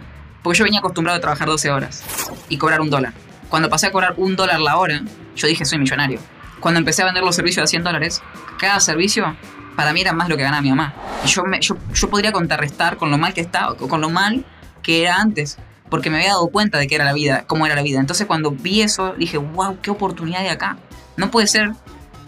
[0.44, 2.04] porque yo venía acostumbrado a trabajar 12 horas
[2.48, 3.14] y cobrar un dólar.
[3.50, 5.02] Cuando pasé a cobrar un dólar la hora,
[5.36, 6.20] yo dije, soy millonario.
[6.60, 8.22] Cuando empecé a vender los servicios de 100 dólares,
[8.60, 9.36] cada servicio
[9.76, 10.94] para mí era más lo que ganaba mi mamá.
[11.26, 14.46] Yo, yo, yo podría contrarrestar con lo mal que estaba, con lo mal
[14.82, 15.58] que era antes,
[15.90, 18.00] porque me había dado cuenta de que era la vida, cómo era la vida.
[18.00, 20.78] Entonces cuando vi eso, dije, wow, qué oportunidad de acá.
[21.18, 21.72] No puede ser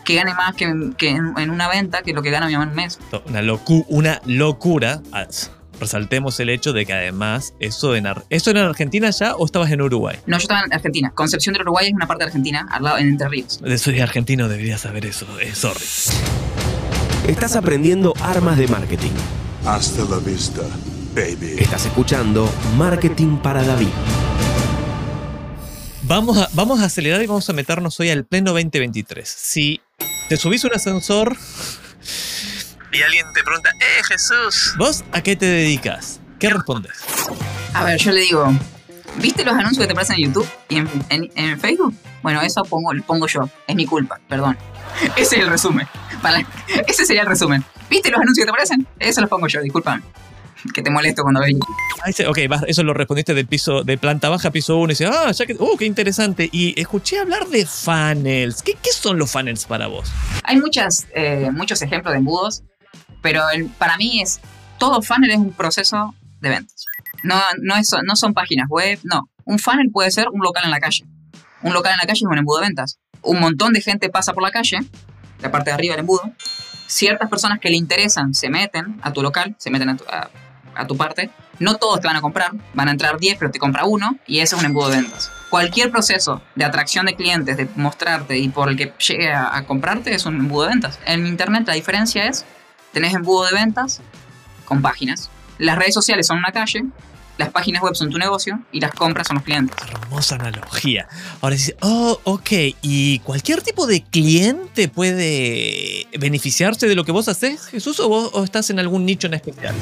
[0.04, 2.64] que gane más que, que en, en una venta que lo que gana mi mamá
[2.66, 3.00] en un mes.
[3.28, 5.02] Una, locu- una locura.
[5.12, 5.28] Ah,
[5.80, 9.46] Resaltemos el hecho de que además, eso en, Ar- ¿eso era en Argentina ya o
[9.46, 10.16] estabas en Uruguay?
[10.28, 11.10] No, yo estaba en Argentina.
[11.10, 13.60] Concepción del Uruguay es una parte de Argentina, al lado, en Entre Ríos.
[13.62, 15.26] De soy argentino, deberías saber eso.
[15.40, 15.82] Eh, sorry.
[17.28, 19.12] Estás aprendiendo armas de marketing.
[19.66, 20.62] Hasta la vista,
[21.16, 21.56] baby.
[21.60, 23.88] Estás escuchando Marketing para David.
[26.04, 29.28] Vamos a, vamos a acelerar y vamos a meternos hoy al pleno 2023.
[29.30, 29.82] Si
[30.30, 31.38] te subís un ascensor
[32.92, 34.74] y alguien te pregunta, ¡Eh, Jesús!
[34.78, 36.20] ¿Vos a qué te dedicas?
[36.40, 36.94] ¿Qué respondes?
[37.74, 38.52] A ver, yo le digo,
[39.22, 41.94] ¿viste los anuncios que te aparecen en YouTube y en, en- en Facebook?
[42.24, 43.48] Bueno, eso pongo, pongo yo.
[43.68, 44.58] Es mi culpa, perdón.
[45.16, 45.88] Ese es el resumen.
[46.22, 46.46] Para-
[46.88, 47.64] ese sería el resumen.
[47.90, 48.88] ¿Viste los anuncios que te aparecen?
[49.00, 50.00] Eso los pongo yo, disculpa.
[50.74, 51.56] Que te molesto cuando ves.
[52.04, 55.32] Ah, ok, eso lo respondiste del piso, de planta baja piso 1 y dices, ah,
[55.32, 56.50] ya que, uh, qué interesante.
[56.52, 58.62] Y escuché hablar de funnels.
[58.62, 60.10] ¿Qué, qué son los funnels para vos?
[60.44, 62.64] Hay muchas, eh, muchos ejemplos de embudos,
[63.22, 64.40] pero el- para mí es
[64.78, 66.86] todo funnel es un proceso de ventas.
[67.24, 69.30] No, no, es- no son páginas web, no.
[69.46, 71.06] Un funnel puede ser un local en la calle.
[71.64, 73.00] Un local en la calle es un embudo de ventas.
[73.24, 74.80] Un montón de gente pasa por la calle,
[75.42, 76.32] la parte de arriba del embudo.
[76.88, 80.30] Ciertas personas que le interesan se meten a tu local, se meten a tu, a-
[80.76, 81.30] a tu parte.
[81.60, 84.40] No todos te van a comprar, van a entrar 10, pero te compra uno y
[84.40, 85.32] ese es un embudo de ventas.
[85.50, 89.64] Cualquier proceso de atracción de clientes, de mostrarte y por el que llegue a, a
[89.66, 91.00] comprarte es un embudo de ventas.
[91.06, 92.46] En internet la diferencia es,
[92.94, 94.02] tenés embudo de ventas
[94.66, 95.30] con páginas.
[95.58, 96.86] Las redes sociales son una calle,
[97.42, 99.76] las páginas web son tu negocio y las compras son los clientes.
[99.90, 101.08] Hermosa analogía.
[101.42, 102.50] Ahora dices, oh, ok.
[102.82, 108.30] ¿Y cualquier tipo de cliente puede beneficiarse de lo que vos haces, Jesús, o vos
[108.34, 109.76] o estás en algún nicho en especial?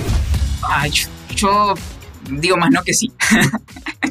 [0.62, 1.74] Ay, yo, yo
[2.32, 3.12] digo más no que sí.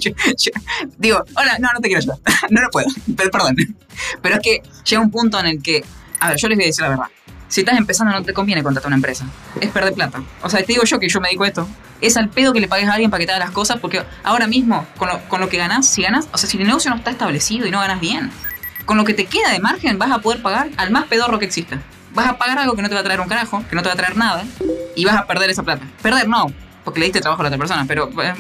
[0.00, 0.52] Yo- yo
[0.98, 2.18] digo, hola, no, no te quiero ayudar.
[2.50, 3.56] no, no puedo, pero, perdón.
[4.22, 5.84] Pero es que llega un punto en el que,
[6.20, 7.06] a ver, yo les voy a decir la verdad.
[7.48, 9.26] Si estás empezando no te conviene contratar una empresa.
[9.61, 10.22] Es perder plata.
[10.42, 11.68] O sea, te digo yo que yo me dedico a esto.
[12.00, 14.04] Es al pedo que le pagues a alguien para que te haga las cosas porque
[14.22, 16.90] ahora mismo, con lo, con lo que ganás, si ganás, o sea, si el negocio
[16.90, 18.30] no está establecido y no ganas bien,
[18.84, 21.46] con lo que te queda de margen vas a poder pagar al más pedorro que
[21.46, 21.80] exista.
[22.14, 23.88] Vas a pagar algo que no te va a traer un carajo, que no te
[23.88, 24.44] va a traer nada,
[24.94, 25.84] y vas a perder esa plata.
[26.02, 26.46] Perder no,
[26.88, 28.35] porque le diste trabajo a la otra persona, pero eh,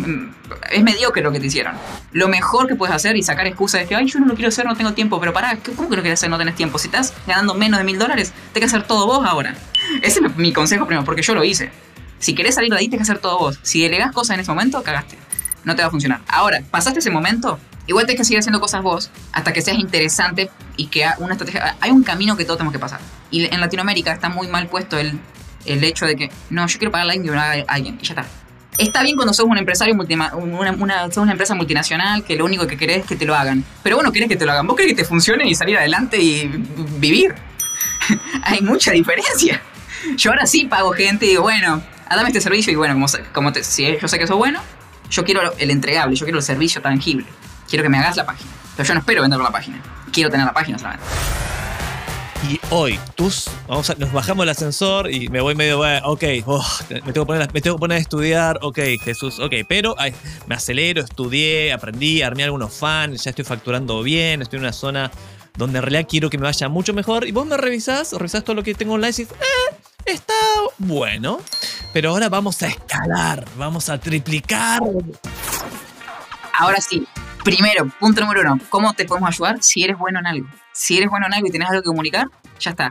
[0.70, 1.74] es mediocre lo que te hicieron.
[2.12, 4.48] Lo mejor que puedes hacer y sacar excusas es que, ay, yo no lo quiero
[4.48, 6.78] hacer, no tengo tiempo, pero pará, ¿cómo que no quieres hacer, no tenés tiempo?
[6.78, 9.54] Si estás ganando menos de mil dólares, tenés que hacer todo vos ahora.
[10.00, 11.70] Ese es mi consejo primero, porque yo lo hice.
[12.20, 13.60] Si querés salir de ahí, tenés que hacer todo vos.
[13.60, 15.18] Si delegás cosas en ese momento, cagaste.
[15.64, 16.22] No te va a funcionar.
[16.26, 20.48] Ahora, pasaste ese momento, igual tenés que seguir haciendo cosas vos hasta que seas interesante
[20.78, 21.76] y que una estrategia.
[21.82, 23.00] Hay un camino que todos tenemos que pasar.
[23.30, 25.20] Y en Latinoamérica está muy mal puesto el,
[25.72, 27.10] el hecho de que, no, yo quiero pagar a
[27.68, 28.26] alguien que y ya está.
[28.78, 32.76] Está bien cuando sos un empresario, una, una, una empresa multinacional que lo único que
[32.76, 33.64] querés es que te lo hagan.
[33.82, 35.76] Pero vos no querés que te lo hagan, vos querés que te funcione y salir
[35.76, 37.34] adelante y vivir.
[38.44, 39.60] Hay mucha diferencia.
[40.16, 43.52] Yo ahora sí pago gente y digo, bueno, dame este servicio y bueno, como, como
[43.52, 44.60] te, si yo sé que sos bueno,
[45.10, 47.26] yo quiero el entregable, yo quiero el servicio tangible.
[47.68, 48.50] Quiero que me hagas la página.
[48.76, 49.80] Pero yo no espero vender la página.
[50.12, 51.04] Quiero tener la página solamente.
[52.46, 57.00] Y hoy, tus, vamos nos bajamos el ascensor y me voy medio, ok, oh, me,
[57.00, 60.14] tengo que poner, me tengo que poner a estudiar, ok, Jesús, ok, pero ay,
[60.46, 65.10] me acelero, estudié, aprendí, armé algunos fans, ya estoy facturando bien, estoy en una zona
[65.56, 67.26] donde en realidad quiero que me vaya mucho mejor.
[67.26, 70.34] Y vos me revisás, revisás todo lo que tengo online y dices, eh, está
[70.78, 71.40] bueno,
[71.92, 74.80] pero ahora vamos a escalar, vamos a triplicar.
[76.58, 77.06] Ahora sí,
[77.44, 80.48] primero, punto número uno, ¿cómo te podemos ayudar si eres bueno en algo?
[80.72, 82.26] Si eres bueno en algo y tienes algo que comunicar,
[82.58, 82.90] ya está.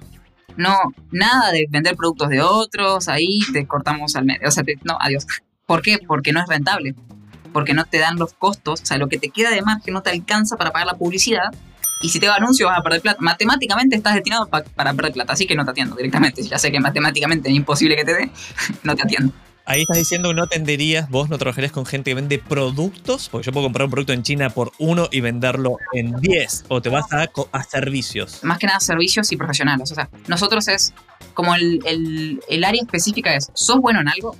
[0.55, 0.73] No,
[1.11, 4.47] nada de vender productos de otros, ahí te cortamos al medio.
[4.47, 5.27] O sea, no, adiós.
[5.65, 5.97] ¿Por qué?
[5.99, 6.95] Porque no es rentable.
[7.51, 10.01] Porque no te dan los costos, o sea, lo que te queda de margen no
[10.01, 11.53] te alcanza para pagar la publicidad.
[12.01, 13.17] Y si te va anuncio vas a perder plata.
[13.19, 16.41] Matemáticamente estás destinado para perder plata, así que no te atiendo directamente.
[16.41, 18.31] Ya sé que matemáticamente es imposible que te dé,
[18.83, 19.33] no te atiendo.
[19.69, 23.47] Ahí estás diciendo que no atenderías, vos no trabajarías con gente que vende productos, porque
[23.47, 26.87] yo puedo comprar un producto en China por uno y venderlo en 10, o te
[26.87, 28.45] vas a, a servicios.
[28.45, 29.91] Más que nada servicios y profesionales.
[29.91, 30.93] O sea, nosotros es
[31.33, 34.37] como el, el, el área específica es, sos bueno en algo,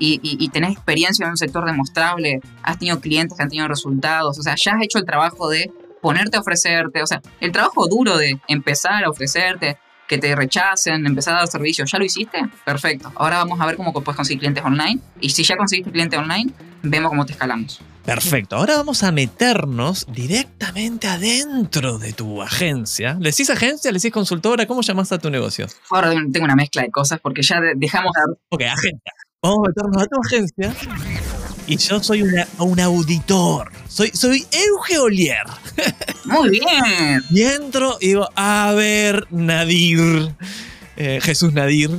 [0.00, 3.68] y, y, y, tenés experiencia en un sector demostrable, has tenido clientes que han tenido
[3.68, 7.52] resultados, o sea, ya has hecho el trabajo de ponerte a ofrecerte, o sea, el
[7.52, 12.04] trabajo duro de empezar a ofrecerte, que te rechacen, empezar a dar servicios, ¿ya lo
[12.04, 12.38] hiciste?
[12.64, 13.12] Perfecto.
[13.16, 15.00] Ahora vamos a ver cómo puedes conseguir clientes online.
[15.20, 17.80] Y si ya conseguiste cliente online, vemos cómo te escalamos.
[18.04, 18.56] Perfecto.
[18.56, 23.16] Ahora vamos a meternos directamente adentro de tu agencia.
[23.20, 23.90] ¿Le decís agencia?
[23.90, 24.64] ¿Le decís consultora?
[24.66, 25.66] ¿Cómo llamas a tu negocio?
[25.90, 28.36] Ahora tengo una mezcla de cosas porque ya dejamos de...
[28.50, 29.12] Ok, agencia.
[29.42, 31.35] Vamos a meternos a tu agencia.
[31.66, 33.72] Y yo soy una, un auditor.
[33.88, 35.44] Soy, soy Euge Olier.
[36.24, 37.24] Muy bien.
[37.30, 40.34] Y entro y digo, a ver, Nadir.
[40.96, 41.90] Eh, Jesús Nadir.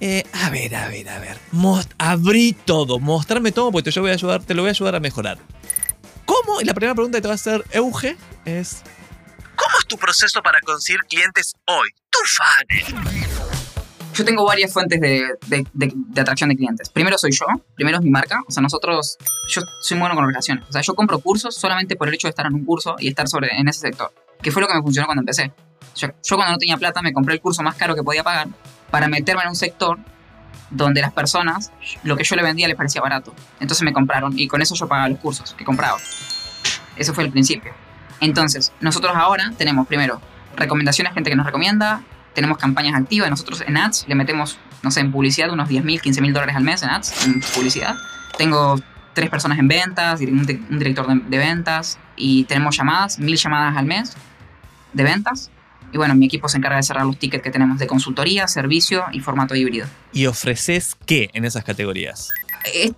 [0.00, 1.38] Eh, a ver, a ver, a ver.
[1.52, 4.96] Most abrí todo, mostrarme todo, porque yo voy a ayudar, te lo voy a ayudar
[4.96, 5.38] a mejorar.
[6.24, 6.60] ¿Cómo?
[6.60, 8.82] Y la primera pregunta que te va a hacer Euge es:
[9.54, 11.88] ¿Cómo es tu proceso para conseguir clientes hoy?
[12.10, 13.51] Tu fan.
[14.14, 16.90] Yo tengo varias fuentes de, de, de, de, atracción de clientes.
[16.90, 18.42] Primero soy yo, primero es mi marca.
[18.46, 19.16] O sea, nosotros,
[19.48, 20.64] yo soy bueno con relaciones.
[20.68, 23.08] O sea, yo compro cursos solamente por el hecho de estar en un curso y
[23.08, 24.12] estar sobre, en ese sector.
[24.42, 25.52] Que fue lo que me funcionó cuando empecé.
[25.96, 28.48] Yo, yo cuando no tenía plata me compré el curso más caro que podía pagar
[28.90, 29.98] para meterme en un sector
[30.70, 31.70] donde las personas,
[32.02, 33.34] lo que yo le vendía les parecía barato.
[33.60, 35.98] Entonces me compraron y con eso yo pagaba los cursos que compraba.
[36.96, 37.72] Eso fue el principio.
[38.20, 40.20] Entonces, nosotros ahora tenemos primero
[40.56, 42.02] recomendaciones, gente que nos recomienda,
[42.34, 43.30] tenemos campañas activas.
[43.30, 46.56] Nosotros en ads le metemos, no sé, en publicidad unos 10 mil, 15 mil dólares
[46.56, 47.96] al mes en ads, en publicidad.
[48.36, 48.80] Tengo
[49.14, 53.86] tres personas en ventas, un, director de, de, ventas y tenemos llamadas, mil llamadas al
[53.86, 54.14] mes
[54.92, 55.50] de ventas.
[55.92, 59.04] Y bueno, mi equipo se encarga de cerrar los tickets que tenemos de consultoría, servicio
[59.12, 59.86] y formato híbrido.
[60.12, 62.30] ¿Y ofreces qué en esas categorías?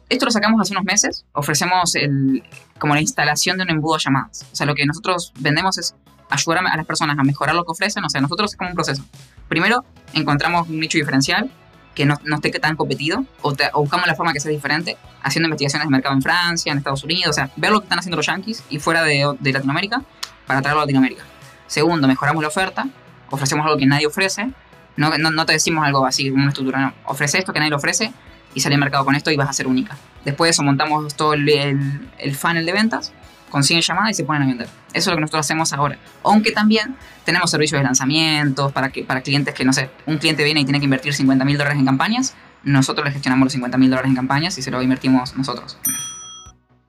[0.08, 1.24] Esto lo sacamos hace unos meses.
[1.32, 2.44] Ofrecemos el,
[2.78, 4.46] como la instalación de un embudo de llamadas.
[4.52, 5.96] O sea, lo que nosotros vendemos es
[6.34, 8.04] ayudar a las personas a mejorar lo que ofrecen.
[8.04, 9.04] O sea, nosotros es como un proceso.
[9.48, 11.50] Primero, encontramos un nicho diferencial
[11.94, 14.96] que no, no esté tan competido o, te, o, buscamos la forma que sea diferente,
[15.22, 17.98] haciendo investigaciones de mercado en Francia, en Estados Unidos, o sea, ver lo que están
[17.98, 20.02] haciendo los yankees y fuera de, de Latinoamérica
[20.46, 21.22] para traerlo a Latinoamérica.
[21.66, 22.86] Segundo, mejoramos la oferta,
[23.30, 24.50] ofrecemos algo que nadie ofrece,
[24.96, 27.76] no, no, no te decimos algo así, una estructura, no, ofrece esto que nadie lo
[27.76, 28.12] ofrece
[28.54, 29.96] y sale al mercado con esto y vas a ser única.
[30.24, 33.12] Después de eso montamos todo el, el, el funnel de ventas
[33.50, 34.66] consiguen llamadas y se ponen a vender.
[34.92, 35.98] Eso es lo que nosotros hacemos ahora.
[36.22, 40.44] Aunque también tenemos servicios de lanzamientos para, que, para clientes que, no sé, un cliente
[40.44, 43.76] viene y tiene que invertir 50 mil dólares en campañas, nosotros le gestionamos los 50
[43.78, 45.78] mil dólares en campañas y se lo invertimos nosotros.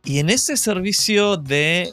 [0.04, 1.92] Y en ese servicio de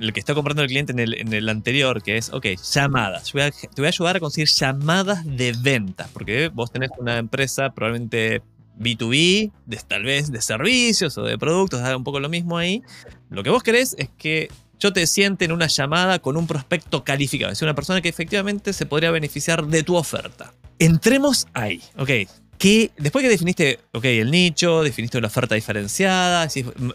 [0.00, 3.32] el que está comprando el cliente en el, en el anterior, que es, ok, llamadas.
[3.32, 7.18] Voy a- te voy a ayudar a conseguir llamadas de ventas, porque vos tenés una
[7.18, 8.40] empresa probablemente
[8.78, 12.82] B2B, de, tal vez de servicios o de productos, da un poco lo mismo ahí.
[13.30, 17.04] Lo que vos querés es que yo te siente en una llamada con un prospecto
[17.04, 20.52] calificado, es decir, una persona que efectivamente se podría beneficiar de tu oferta.
[20.78, 22.10] Entremos ahí, ok.
[22.58, 26.46] Que después que definiste, ok, el nicho, definiste una oferta diferenciada,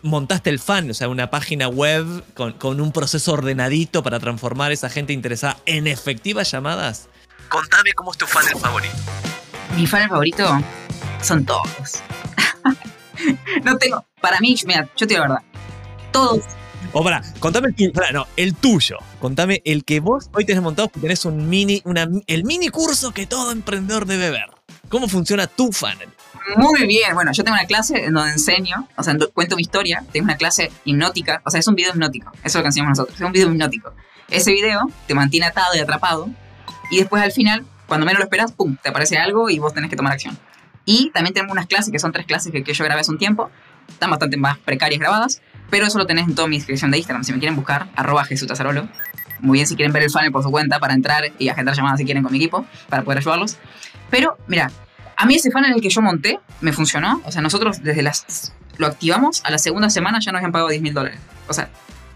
[0.03, 4.71] montaste el fan, o sea, una página web con, con un proceso ordenadito para transformar
[4.71, 7.07] a esa gente interesada en efectivas llamadas.
[7.49, 8.95] Contame cómo es tu funnel favorito.
[9.75, 10.61] Mi fan favorito
[11.21, 12.03] son todos.
[13.63, 14.05] no tengo.
[14.21, 15.54] Para mí, mira, yo te digo la verdad.
[16.15, 16.45] Todos.
[16.93, 17.91] O para, contame el tuyo.
[17.91, 18.97] pará, no, el tuyo.
[19.19, 23.11] Contame el que vos hoy tenés montado que tenés un mini, una, el mini curso
[23.13, 24.45] que todo emprendedor debe ver.
[24.87, 26.07] ¿Cómo funciona tu funnel?
[26.55, 27.13] Muy bien.
[27.15, 30.05] Bueno, yo tengo una clase en donde enseño, o sea, en cuento mi historia.
[30.13, 31.41] Tengo una clase hipnótica.
[31.43, 32.31] O sea, es un video hipnótico.
[32.31, 33.19] Eso es lo que enseñamos nosotros.
[33.19, 33.93] Es un video hipnótico.
[34.29, 36.29] Ese video te mantiene atado y atrapado.
[36.91, 39.89] Y después al final, cuando menos lo esperas, pum, te aparece algo y vos tenés
[39.89, 40.37] que tomar acción.
[40.85, 43.17] Y también tenemos unas clases que son tres clases que, que yo grabé hace un
[43.17, 43.49] tiempo.
[43.89, 45.41] Están bastante más precarias grabadas.
[45.69, 47.23] Pero eso lo tenés en toda mi descripción de Instagram.
[47.23, 48.87] Si me quieren buscar, arroba Jesús Tazarolo.
[49.39, 51.99] Muy bien si quieren ver el funnel por su cuenta para entrar y agendar llamadas
[51.99, 53.57] si quieren con mi equipo para poder ayudarlos.
[54.09, 54.71] Pero, mira,
[55.17, 57.21] a mí ese funnel el que yo monté me funcionó.
[57.25, 58.53] O sea, nosotros desde las...
[58.77, 61.19] Lo activamos, a la segunda semana ya nos habían pagado 10 mil dólares.
[61.47, 61.69] O sea,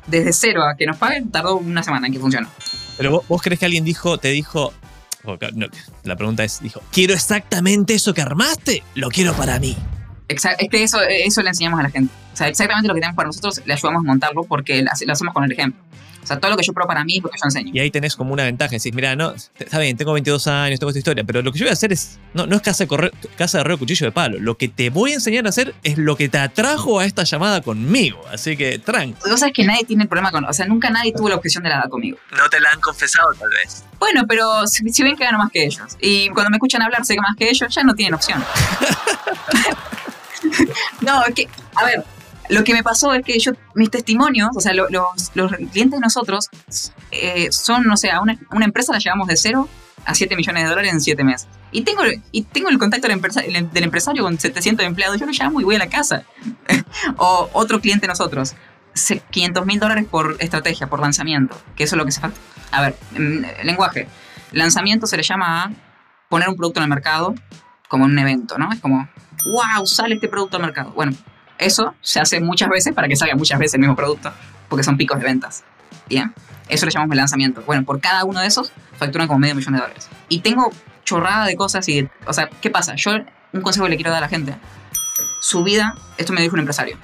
[0.08, 2.50] desde cero a que nos paguen tardó una semana en que funcionó.
[2.98, 4.74] Pero vos, vos crees que alguien dijo, te dijo.
[5.24, 5.68] no,
[6.04, 9.78] la pregunta es, dijo, quiero exactamente eso que armaste, lo quiero para mí.
[10.30, 12.14] Exa- es que eso, eso le enseñamos a la gente.
[12.34, 15.06] O sea, exactamente lo que tenemos para nosotros le ayudamos a montarlo porque lo hace-
[15.06, 15.82] lo hacemos con el ejemplo.
[16.22, 17.72] O sea, todo lo que yo pruebo para mí es lo que yo enseño.
[17.74, 18.72] Y ahí tenés como una ventaja.
[18.72, 21.64] Decís, mira, no, está bien, tengo 22 años, tengo esta historia, pero lo que yo
[21.66, 22.20] voy a hacer es.
[22.34, 24.38] No, no es casa de, correr, casa de arreo cuchillo de palo.
[24.38, 27.24] Lo que te voy a enseñar a hacer es lo que te atrajo a esta
[27.24, 28.22] llamada conmigo.
[28.32, 29.16] Así que, tranqui.
[29.28, 30.44] Vos sabés que nadie tiene el problema con...
[30.46, 32.18] O sea, nunca nadie tuvo la objeción de la edad conmigo.
[32.38, 33.84] No te la han confesado, tal vez.
[33.98, 35.98] Bueno, pero si, si ven que gano más que ellos.
[36.02, 38.44] Y cuando me escuchan hablar sé que más que ellos, ya no tienen opción.
[41.02, 42.04] no, es que, a ver,
[42.50, 45.92] lo que me pasó es que yo, mis testimonios, o sea, lo- los, los clientes
[45.92, 46.50] de nosotros
[47.12, 49.70] eh, son, no sé, una, una empresa la llevamos de cero
[50.06, 51.48] a 7 millones de dólares en 7 meses.
[51.72, 55.26] Y tengo, y tengo el contacto del, empresa- el- del empresario con 700 empleados, yo
[55.26, 56.24] lo llamo y voy a la casa.
[57.18, 58.56] o otro cliente nosotros,
[58.94, 62.40] se- 500 mil dólares por estrategia, por lanzamiento, que eso es lo que se falta.
[62.72, 64.08] A ver, en lenguaje,
[64.52, 65.72] lanzamiento se le llama a
[66.30, 67.36] poner un producto en el mercado
[67.88, 68.72] como un evento, ¿no?
[68.72, 69.08] Es como,
[69.46, 70.92] wow, sale este producto al mercado.
[70.92, 71.14] Bueno,
[71.58, 74.32] eso se hace muchas veces para que salga muchas veces el mismo producto,
[74.68, 75.64] porque son picos de ventas.
[76.08, 76.34] Bien,
[76.68, 77.62] eso le llamamos el lanzamiento.
[77.66, 80.10] Bueno, por cada uno de esos facturan como medio millón de dólares.
[80.30, 80.72] Y tengo
[81.04, 82.96] chorrada de cosas y, o sea, ¿qué pasa?
[82.96, 83.12] Yo,
[83.52, 84.56] un consejo que le quiero dar a la gente,
[85.42, 86.98] su vida, esto me dijo un empresario,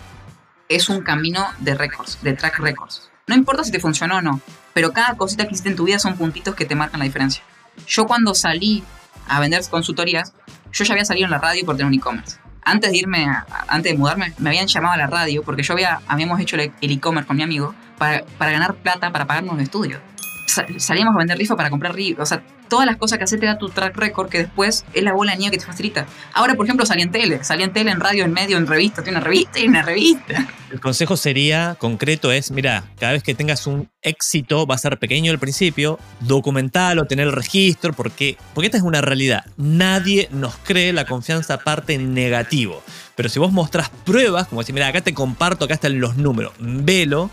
[0.69, 3.09] es un camino de récords, de track records.
[3.27, 4.39] No importa si te funcionó o no,
[4.73, 7.43] pero cada cosita que hiciste en tu vida son puntitos que te marcan la diferencia.
[7.87, 8.83] Yo cuando salí
[9.27, 10.33] a vender consultorías,
[10.75, 12.37] yo ya había salido en la radio por tener un e-commerce.
[12.63, 13.27] Antes de irme,
[13.67, 16.71] antes de mudarme, me habían llamado a la radio porque yo había, habíamos hecho el
[16.81, 19.99] e-commerce con mi amigo para, para ganar plata para pagarnos un estudio.
[20.47, 22.23] Sa- salíamos a vender rifa para comprar rifa.
[22.67, 25.33] Todas las cosas que hace te da tu track record que después es la bola
[25.33, 26.05] de nieve que te facilita.
[26.33, 27.43] Ahora, por ejemplo, salí en tele.
[27.43, 29.03] Salí en tele, en radio, en medio, en revista.
[29.03, 30.47] Tiene una revista y una revista.
[30.71, 34.97] El consejo sería, concreto, es, mira, cada vez que tengas un éxito, va a ser
[34.97, 39.45] pequeño al principio, documentalo, tener el registro, porque, porque esta es una realidad.
[39.57, 42.83] Nadie nos cree la confianza parte en negativo.
[43.15, 46.53] Pero si vos mostrás pruebas, como decir, mira, acá te comparto, acá están los números,
[46.59, 47.29] velo,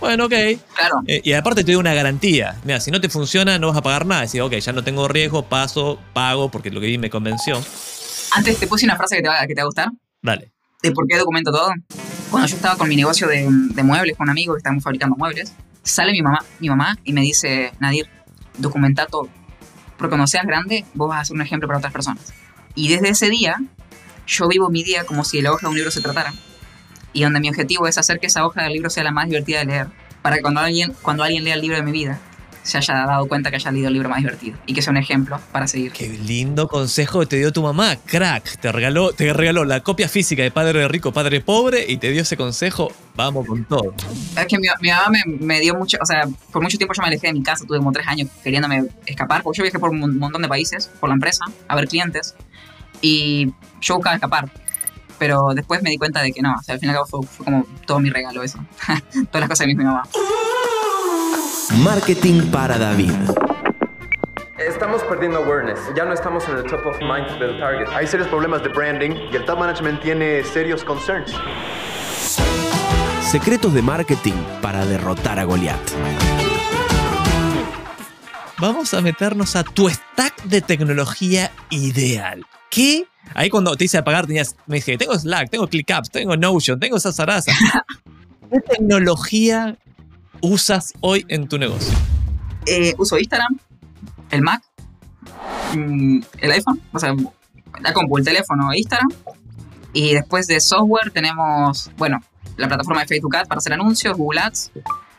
[0.00, 0.32] bueno, ok.
[0.74, 0.94] Claro.
[1.06, 2.56] Eh, y aparte te doy una garantía.
[2.64, 4.22] Mira, si no te funciona, no vas a pagar nada.
[4.22, 7.62] Decir, ok, ya no tengo riesgo, paso, pago, porque lo que vi me convenció.
[8.32, 9.88] Antes te puse una frase que te va, que te va a gustar.
[10.22, 10.50] Dale.
[10.82, 11.70] de por qué documento todo.
[12.30, 15.16] Cuando yo estaba con mi negocio de, de muebles con un amigo que estábamos fabricando
[15.16, 18.08] muebles, sale mi mamá, mi mamá y me dice, Nadir,
[18.58, 19.28] documenta todo.
[19.98, 22.32] Porque cuando seas grande, vos vas a ser un ejemplo para otras personas.
[22.74, 23.56] Y desde ese día,
[24.26, 26.32] yo vivo mi día como si la hoja de un libro se tratara.
[27.12, 29.58] Y donde mi objetivo es hacer que esa hoja del libro sea la más divertida
[29.60, 29.86] de leer.
[30.22, 32.20] Para que cuando alguien, cuando alguien lea el libro de mi vida,
[32.70, 34.56] se haya dado cuenta que haya leído el libro más divertido.
[34.66, 35.92] Y que sea un ejemplo para seguir.
[35.92, 38.58] Qué lindo consejo te dio tu mamá, crack.
[38.60, 42.22] Te regaló, te regaló la copia física de Padre Rico, Padre Pobre y te dio
[42.22, 42.90] ese consejo.
[43.16, 43.94] Vamos con todo.
[44.38, 47.02] Es que mi, mi mamá me, me dio mucho, o sea, por mucho tiempo yo
[47.02, 49.90] me alejé de mi casa, tuve como tres años queriéndome escapar, porque yo viajé por
[49.90, 52.34] un mon- montón de países, por la empresa, a ver clientes,
[53.02, 54.50] y yo buscaba escapar.
[55.18, 57.06] Pero después me di cuenta de que no, o sea, al fin y al cabo
[57.06, 58.58] fue, fue como todo mi regalo eso.
[58.86, 60.02] Todas las cosas que me dijo mi mamá.
[61.78, 63.12] Marketing para David.
[64.58, 65.78] Estamos perdiendo awareness.
[65.96, 67.86] Ya no estamos en el top of mind del target.
[67.94, 71.32] Hay serios problemas de branding y el top management tiene serios concerns.
[73.22, 75.78] Secretos de marketing para derrotar a Goliat.
[78.58, 82.44] Vamos a meternos a tu stack de tecnología ideal.
[82.68, 83.06] ¿Qué?
[83.32, 86.98] Ahí cuando te hice apagar tenías, me dije, tengo Slack, tengo ClickUps, tengo Notion, tengo
[86.98, 87.52] Sasarasa.
[88.50, 89.78] ¿Qué tecnología
[90.42, 91.96] usas hoy en tu negocio?
[92.66, 93.58] Eh, uso Instagram,
[94.30, 94.62] el Mac,
[95.74, 97.14] mm, el iPhone, o sea,
[97.80, 99.08] la compu, el teléfono, Instagram.
[99.92, 102.22] Y después de software tenemos, bueno,
[102.56, 104.70] la plataforma de Facebook Ads para hacer anuncios, Google Ads,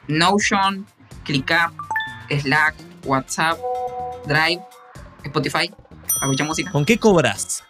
[0.07, 0.85] Notion,
[1.23, 1.73] ClickUp,
[2.29, 3.57] Slack, WhatsApp,
[4.25, 4.61] Drive,
[5.23, 6.71] Spotify, para escuchar música.
[6.71, 7.63] ¿Con qué cobras?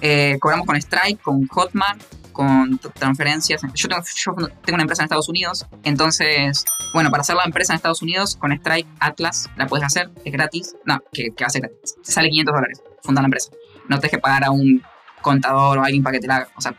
[0.00, 2.00] Eh, cobramos con Stripe, con Hotmart,
[2.38, 3.60] con transferencias.
[3.74, 4.32] Yo tengo, yo
[4.64, 8.36] tengo una empresa en Estados Unidos, entonces, bueno, para hacer la empresa en Estados Unidos,
[8.36, 10.76] con Stripe Atlas la puedes hacer, es gratis.
[10.84, 11.96] No, que, que va a ser gratis.
[12.00, 13.50] Te sale 500 dólares fundar la empresa.
[13.88, 14.80] No te que pagar a un
[15.20, 16.48] contador o alguien para que te la haga.
[16.54, 16.76] O sea,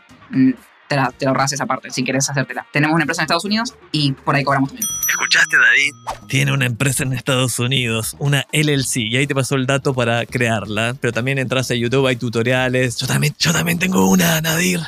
[0.89, 2.65] te, la, te ahorras esa parte si quieres hacértela.
[2.73, 4.89] Tenemos una empresa en Estados Unidos y por ahí cobramos también.
[5.07, 6.17] ¿Escuchaste, David?
[6.27, 10.25] Tiene una empresa en Estados Unidos, una LLC, y ahí te pasó el dato para
[10.25, 10.95] crearla.
[10.99, 12.97] Pero también entras a YouTube, hay tutoriales.
[12.97, 14.81] Yo también, yo también tengo una, Nadir.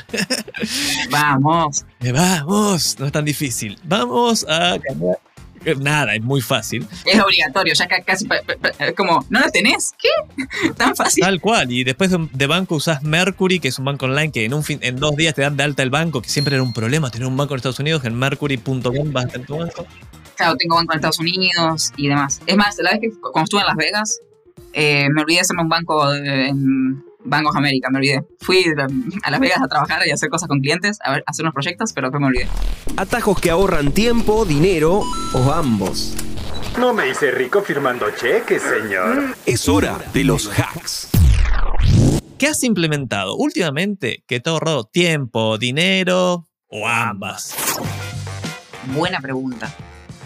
[1.09, 1.85] Vamos.
[2.13, 3.79] Vamos, no es tan difícil.
[3.83, 5.19] Vamos a cambiar.
[5.65, 6.87] Eh, Nada, es muy fácil.
[7.05, 8.27] Es obligatorio, ya ca- casi
[8.95, 9.93] como, ¿no la tenés?
[10.01, 10.09] ¿Qué?
[10.77, 11.21] Tan fácil.
[11.23, 11.71] Tal cual.
[11.71, 14.79] Y después de, banco usás Mercury, que es un banco online que en, un fin,
[14.81, 17.27] en dos días te dan de alta el banco, que siempre era un problema tener
[17.27, 18.03] un banco en Estados Unidos.
[18.05, 19.85] En mercury.com vas a tener tu banco.
[20.35, 22.41] Claro, tengo banco en Estados Unidos y demás.
[22.47, 24.19] Es más, la vez que cuando estuve en Las Vegas,
[24.73, 28.23] eh, me olvidé de hacerme un banco de- en Bank of America, me olvidé.
[28.39, 28.65] Fui
[29.23, 31.43] a Las Vegas a trabajar y a hacer cosas con clientes, a, ver, a hacer
[31.43, 32.47] unos proyectos, pero después me olvidé.
[32.97, 35.01] Atajos que ahorran tiempo, dinero
[35.33, 36.15] o ambos.
[36.79, 39.35] No me hice rico firmando cheques, señor.
[39.45, 41.09] Es hora de los hacks.
[42.37, 47.55] ¿Qué has implementado últimamente que te ha ahorrado tiempo, dinero o ambas?
[48.95, 49.71] Buena pregunta.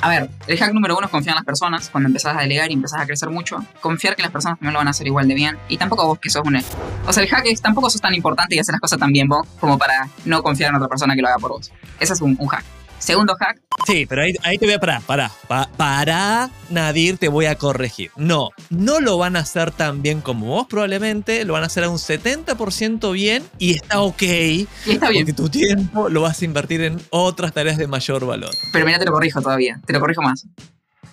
[0.06, 1.89] A ver, el hack número uno es confiar en las personas.
[1.89, 4.78] Cuando empezás a delegar y empezás a crecer mucho, confiar que las personas también lo
[4.78, 5.58] van a hacer igual de bien.
[5.68, 6.62] Y tampoco vos que sos un...
[7.08, 9.28] O sea, el hack es tampoco sos tan importante y haces las cosas tan bien
[9.28, 11.72] vos como para no confiar en otra persona que lo haga por vos.
[12.00, 12.63] Ese es un, un hack.
[13.06, 17.28] Segundo hack, Sí, pero ahí, ahí te voy a parar, pará, pa- pará, Nadir, te
[17.28, 18.10] voy a corregir.
[18.15, 21.84] No, no lo van a hacer tan bien como vos probablemente, lo van a hacer
[21.84, 25.26] a un 70% bien y está ok, y está bien.
[25.26, 28.50] porque tu tiempo lo vas a invertir en otras tareas de mayor valor.
[28.72, 30.48] Pero mira, te lo corrijo todavía, te lo corrijo más.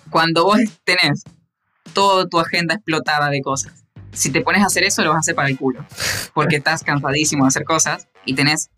[0.09, 1.23] Cuando vos tenés
[1.93, 5.19] toda tu agenda explotada de cosas, si te pones a hacer eso, lo vas a
[5.19, 5.85] hacer para el culo.
[6.33, 8.69] Porque estás cansadísimo de hacer cosas y tenés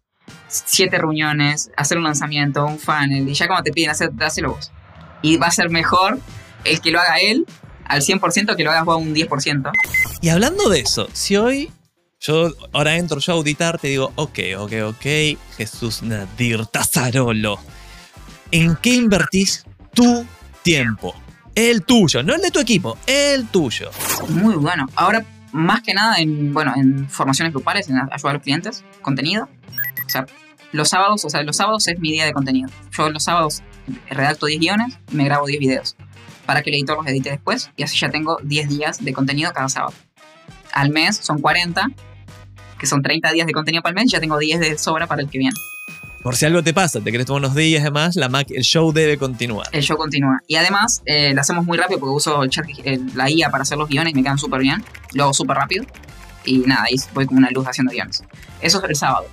[0.66, 4.72] siete reuniones, hacer un lanzamiento, un funnel, y ya cuando te piden hacer, hazlo vos.
[5.22, 6.20] Y va a ser mejor
[6.64, 7.46] el que lo haga él
[7.86, 9.72] al 100% que lo hagas vos a un 10%.
[10.22, 11.72] Y hablando de eso, si hoy
[12.20, 15.06] yo ahora entro yo a auditar, te digo, ok, ok, ok,
[15.58, 17.60] Jesús Nadir Tazarolo,
[18.52, 20.26] ¿en qué invertís tu
[20.64, 21.14] tiempo?
[21.54, 23.92] El tuyo, no el de tu equipo, el tuyo.
[24.30, 24.88] Muy bueno.
[24.96, 29.48] Ahora, más que nada en, bueno, en formaciones grupales, en ayudar a los clientes, contenido.
[30.06, 30.26] O sea,
[30.76, 32.70] los sábados, o sea, los sábados es mi día de contenido.
[32.96, 33.64] Yo los sábados
[34.10, 35.96] redacto 10 guiones y me grabo 10 videos
[36.46, 39.52] para que el editor los edite después y así ya tengo 10 días de contenido
[39.54, 39.94] cada sábado.
[40.74, 41.88] Al mes son 40,
[42.80, 45.22] que son 30 días de contenido para el mes, ya tengo 10 de sobra para
[45.22, 45.56] el que viene.
[46.22, 48.64] Por si algo te pasa, te querés tomar unos días y demás, la Mac, el
[48.64, 49.68] show debe continuar.
[49.72, 50.40] El show continúa.
[50.48, 53.62] Y además, eh, lo hacemos muy rápido porque uso el chat- el- la IA para
[53.62, 54.84] hacer los guiones y me quedan súper bien.
[55.14, 55.86] Lo hago súper rápido.
[56.44, 58.24] Y nada, ahí voy como una luz haciendo guiones.
[58.60, 59.28] Eso es el sábado.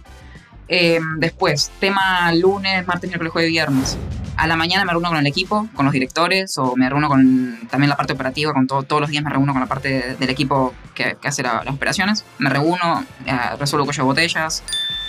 [0.69, 3.97] Eh, después, tema lunes, martes, miércoles, jueves, viernes.
[4.37, 7.59] A la mañana me reúno con el equipo, con los directores, o me reúno con
[7.71, 10.15] también la parte operativa, con todo, todos los días me reúno con la parte de-
[10.17, 12.25] del equipo que, que hace la- las operaciones.
[12.39, 14.63] Me reúno, eh, resuelvo cuello de botellas,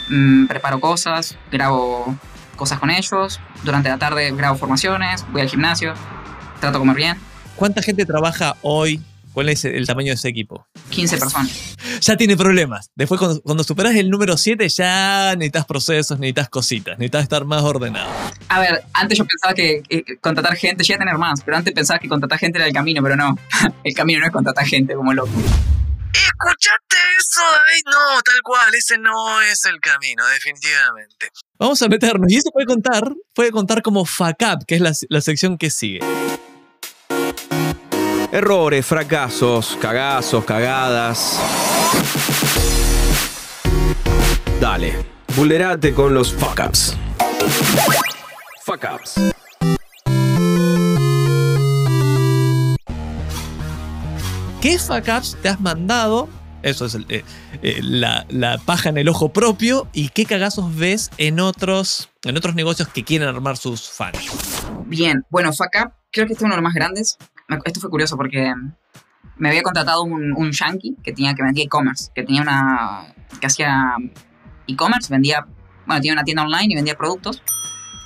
[0.10, 2.16] mm, preparo cosas, grabo
[2.58, 3.40] cosas con ellos.
[3.64, 5.94] Durante la tarde grabo formaciones, voy al gimnasio,
[6.60, 7.18] trato de comer bien.
[7.56, 9.02] ¿Cuánta gente trabaja hoy?
[9.32, 10.68] ¿Cuál es el tamaño de ese equipo?
[10.90, 11.73] 15 personas.
[12.02, 12.90] Ya tiene problemas.
[12.96, 17.64] Después, cuando, cuando superas el número 7, ya necesitas procesos, necesitas cositas, necesitas estar más
[17.64, 18.10] ordenado.
[18.50, 21.74] A ver, antes yo pensaba que eh, contratar gente, llegué a tener más, pero antes
[21.74, 23.38] pensaba que contratar gente era el camino, pero no.
[23.84, 25.32] el camino no es contratar gente como loco.
[26.14, 27.84] ¿Escuchaste eso, David?
[27.86, 31.30] No, tal cual, ese no es el camino, definitivamente.
[31.58, 34.94] Vamos a meternos, y eso puede contar, puede contar como fuck up, que es la,
[35.10, 36.00] la sección que sigue.
[38.32, 41.40] Errores, fracasos, cagazos, cagadas.
[44.60, 46.96] Dale, vulnerate con los fuck ups.
[48.64, 49.34] Fuck ups.
[54.62, 56.30] ¿Qué fuck ups te has mandado
[56.62, 57.26] Eso es el, eh,
[57.62, 59.90] eh, la, la paja en el ojo propio.
[59.92, 64.18] ¿Y qué cagazos ves en otros, en otros negocios que quieren armar sus fans?
[64.86, 67.18] Bien, bueno, FACAP, creo que este es uno de los más grandes.
[67.66, 68.54] Esto fue curioso porque
[69.38, 73.14] me había contratado un, un yankee que tenía que vendía e-commerce, que tenía una.
[73.40, 73.96] que hacía
[74.68, 75.46] e-commerce, vendía.
[75.86, 77.42] bueno, tenía una tienda online y vendía productos.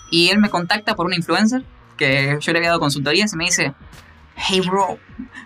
[0.09, 1.63] Y él me contacta por un influencer
[1.97, 3.73] que yo le había dado consultorías y me dice:
[4.35, 4.97] Hey bro,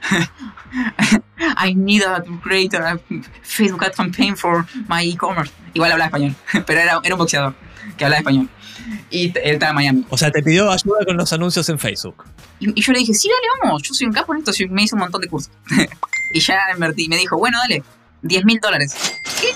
[1.58, 3.00] I need a create a
[3.42, 5.52] Facebook ad campaign for my e-commerce.
[5.74, 7.56] Igual hablaba español, pero era, era un boxeador
[7.98, 8.50] que hablaba español.
[9.10, 10.06] Y él estaba en Miami.
[10.10, 12.24] O sea, te pidió ayuda con los anuncios en Facebook.
[12.60, 14.84] Y, y yo le dije, sí, dale, vamos, yo soy un capo en esto, me
[14.84, 15.52] hice un montón de cursos.
[16.34, 17.84] y ya invertí, me dijo, bueno, dale,
[18.22, 18.96] 10 mil dólares.
[19.42, 19.48] ¿Qué?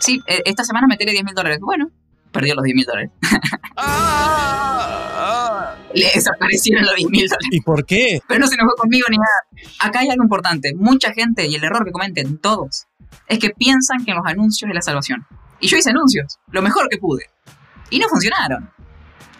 [0.00, 1.58] Sí, eh, esta semana meteré 10 mil dólares.
[1.60, 1.90] Bueno,
[2.32, 3.10] perdió los 10 mil dólares.
[5.94, 7.48] Le desaparecieron los 10 mil dólares.
[7.50, 8.20] ¿Y por qué?
[8.26, 9.68] Pero no se enojó conmigo ni nada.
[9.80, 10.74] Acá hay algo importante.
[10.74, 12.86] Mucha gente, y el error que cometen todos,
[13.26, 15.26] es que piensan que en los anuncios es la salvación.
[15.60, 17.24] Y yo hice anuncios, lo mejor que pude.
[17.90, 18.70] Y no funcionaron.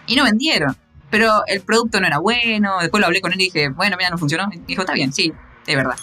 [0.07, 0.75] Y no vendieron.
[1.09, 2.77] Pero el producto no era bueno.
[2.81, 4.47] Después lo hablé con él y dije, bueno, mira, no funcionó.
[4.51, 5.33] Y dijo, está bien, sí,
[5.65, 5.95] es verdad.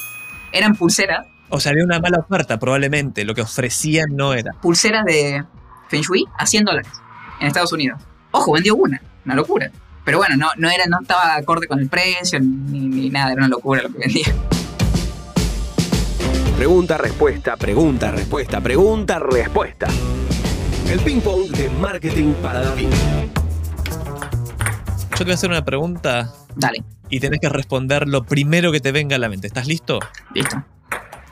[0.53, 3.25] Eran pulseras, O sea, había una mala oferta, probablemente.
[3.25, 4.53] Lo que ofrecían no era.
[4.61, 5.45] pulseras de
[5.89, 6.91] Feng Shui a 100 dólares
[7.41, 8.01] en Estados Unidos.
[8.31, 9.71] Ojo, vendió una, una locura.
[10.05, 13.41] Pero bueno, no, no, era, no estaba acorde con el precio ni, ni nada, era
[13.41, 14.27] una locura lo que vendía.
[16.57, 19.89] Pregunta, respuesta, pregunta, respuesta, pregunta, respuesta.
[20.89, 22.89] El ping pong de marketing para David.
[25.11, 28.81] Yo te voy a hacer una pregunta Dale, y tenés que responder lo primero que
[28.81, 29.47] te venga a la mente.
[29.49, 29.99] ¿Estás listo?
[30.35, 30.63] listo.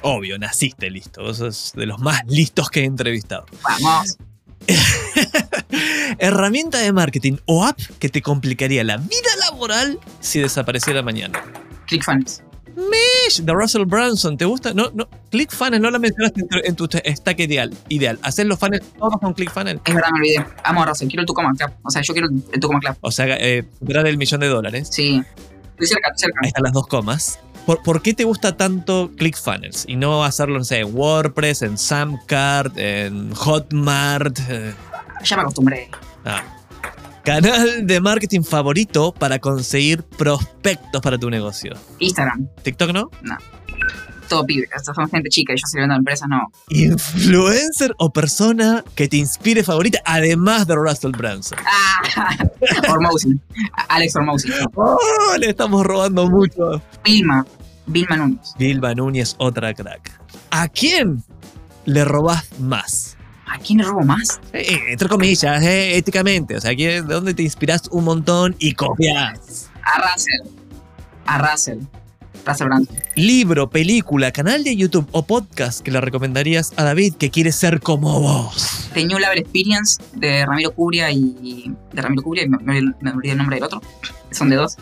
[0.02, 1.22] Obvio, naciste listo.
[1.22, 3.46] Vos sos de los más listos que he entrevistado.
[3.62, 4.18] Vamos.
[6.18, 11.42] Herramienta de marketing o app que te complicaría la vida laboral si desapareciera mañana.
[11.86, 12.42] ClickFunnels.
[13.28, 14.74] Ish, de Russell Brunson, ¿te gusta?
[14.74, 15.08] No, no.
[15.30, 17.72] ClickFunnels no la mencionaste en tu, en tu stack ideal.
[17.88, 18.18] Ideal.
[18.22, 19.80] Hacer los funnels todos con ClickFunnels.
[19.84, 20.46] Es verdad, me olvidé.
[20.64, 21.70] Amo a Russell, quiero el Tucumán Club.
[21.82, 22.96] O sea, yo quiero el Tucumán Club.
[23.00, 24.88] O sea, eh, superar el millón de dólares.
[24.90, 25.22] Sí.
[25.72, 26.40] Estoy cerca, estoy cerca.
[26.42, 27.38] Ahí están las dos comas.
[27.66, 29.84] ¿Por, por qué te gusta tanto ClickFunnels?
[29.88, 34.38] Y no hacerlo, no sé, en WordPress, en Samcart, en Hotmart.
[34.48, 34.74] eh,
[35.24, 35.88] Ya me acostumbré.
[36.24, 36.42] ah.
[37.24, 41.72] Canal de marketing favorito para conseguir prospectos para tu negocio.
[41.98, 43.10] Instagram, TikTok no.
[44.28, 44.68] todo pibe.
[44.74, 46.42] Estas son gente chica y yo sirviendo a empresas, no.
[46.68, 51.58] Influencer o persona que te inspire favorita, además de Russell Brunson.
[51.66, 52.36] Ah,
[52.90, 53.40] Ormousi.
[53.88, 54.50] Alex Ormousi.
[54.74, 54.98] Oh,
[55.38, 56.82] le estamos robando mucho.
[57.04, 57.46] Vilma.
[57.86, 58.54] Vilma Núñez.
[58.58, 60.20] Vilma Núñez, otra crack.
[60.50, 61.22] ¿A quién
[61.86, 63.16] le robás más?
[63.54, 64.40] ¿A quién le robo más?
[64.52, 66.56] Eh, entre comillas, eh, éticamente.
[66.56, 69.70] O sea, ¿quién- ¿de dónde te inspiras un montón y copias?
[69.82, 70.50] A Russell.
[71.26, 71.78] A Russell.
[72.44, 72.88] Russell Brand.
[73.14, 77.80] Libro, película, canal de YouTube o podcast que le recomendarías a David que quiere ser
[77.80, 78.90] como vos.
[78.92, 81.72] The New Level Experience de Ramiro Curia y.
[81.92, 83.80] De Ramiro Curia y me, me, me olvidé el nombre del otro.
[84.32, 84.76] Son de dos.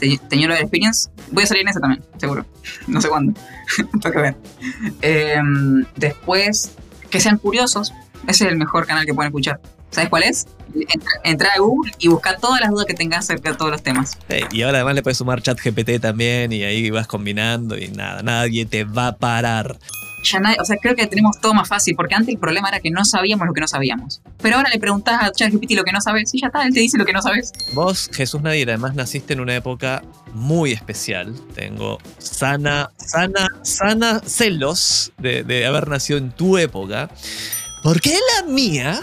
[0.00, 1.10] The, The New Level Experience.
[1.30, 2.44] Voy a salir en ese también, seguro.
[2.88, 3.38] No sé cuándo.
[4.00, 4.36] Tengo que ver.
[5.02, 6.72] Em, después,
[7.10, 7.92] que sean curiosos.
[8.26, 9.60] Ese es el mejor canal que pueden escuchar.
[9.90, 10.46] ¿Sabes cuál es?
[10.74, 13.82] Entra, entra a Google y busca todas las dudas que tengas acerca de todos los
[13.82, 14.18] temas.
[14.52, 18.22] Y ahora además le puedes sumar chat GPT también y ahí vas combinando y nada,
[18.22, 19.78] nadie te va a parar.
[20.24, 22.80] Ya nadie- o sea, creo que tenemos todo más fácil, porque antes el problema era
[22.80, 24.20] que no sabíamos lo que no sabíamos.
[24.42, 26.80] Pero ahora le preguntás a ChatGPT lo que no sabes y ya está, él te
[26.80, 27.52] dice lo que no sabes.
[27.74, 30.02] Vos, Jesús Nadir, además naciste en una época
[30.34, 31.32] muy especial.
[31.54, 37.08] Tengo sana, sana, sana celos de, de haber nacido en tu época.
[37.86, 39.00] Porque la mía,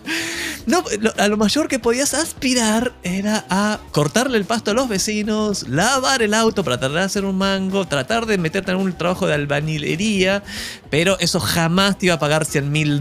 [0.66, 0.84] no,
[1.18, 6.22] a lo mayor que podías aspirar era a cortarle el pasto a los vecinos, lavar
[6.22, 9.34] el auto para tratar de hacer un mango, tratar de meterte en un trabajo de
[9.34, 10.44] albañilería,
[10.88, 13.00] pero eso jamás te iba a pagar 100 mil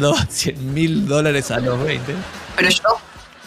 [1.08, 2.16] dólares a los 20.
[2.56, 2.82] Pero yo,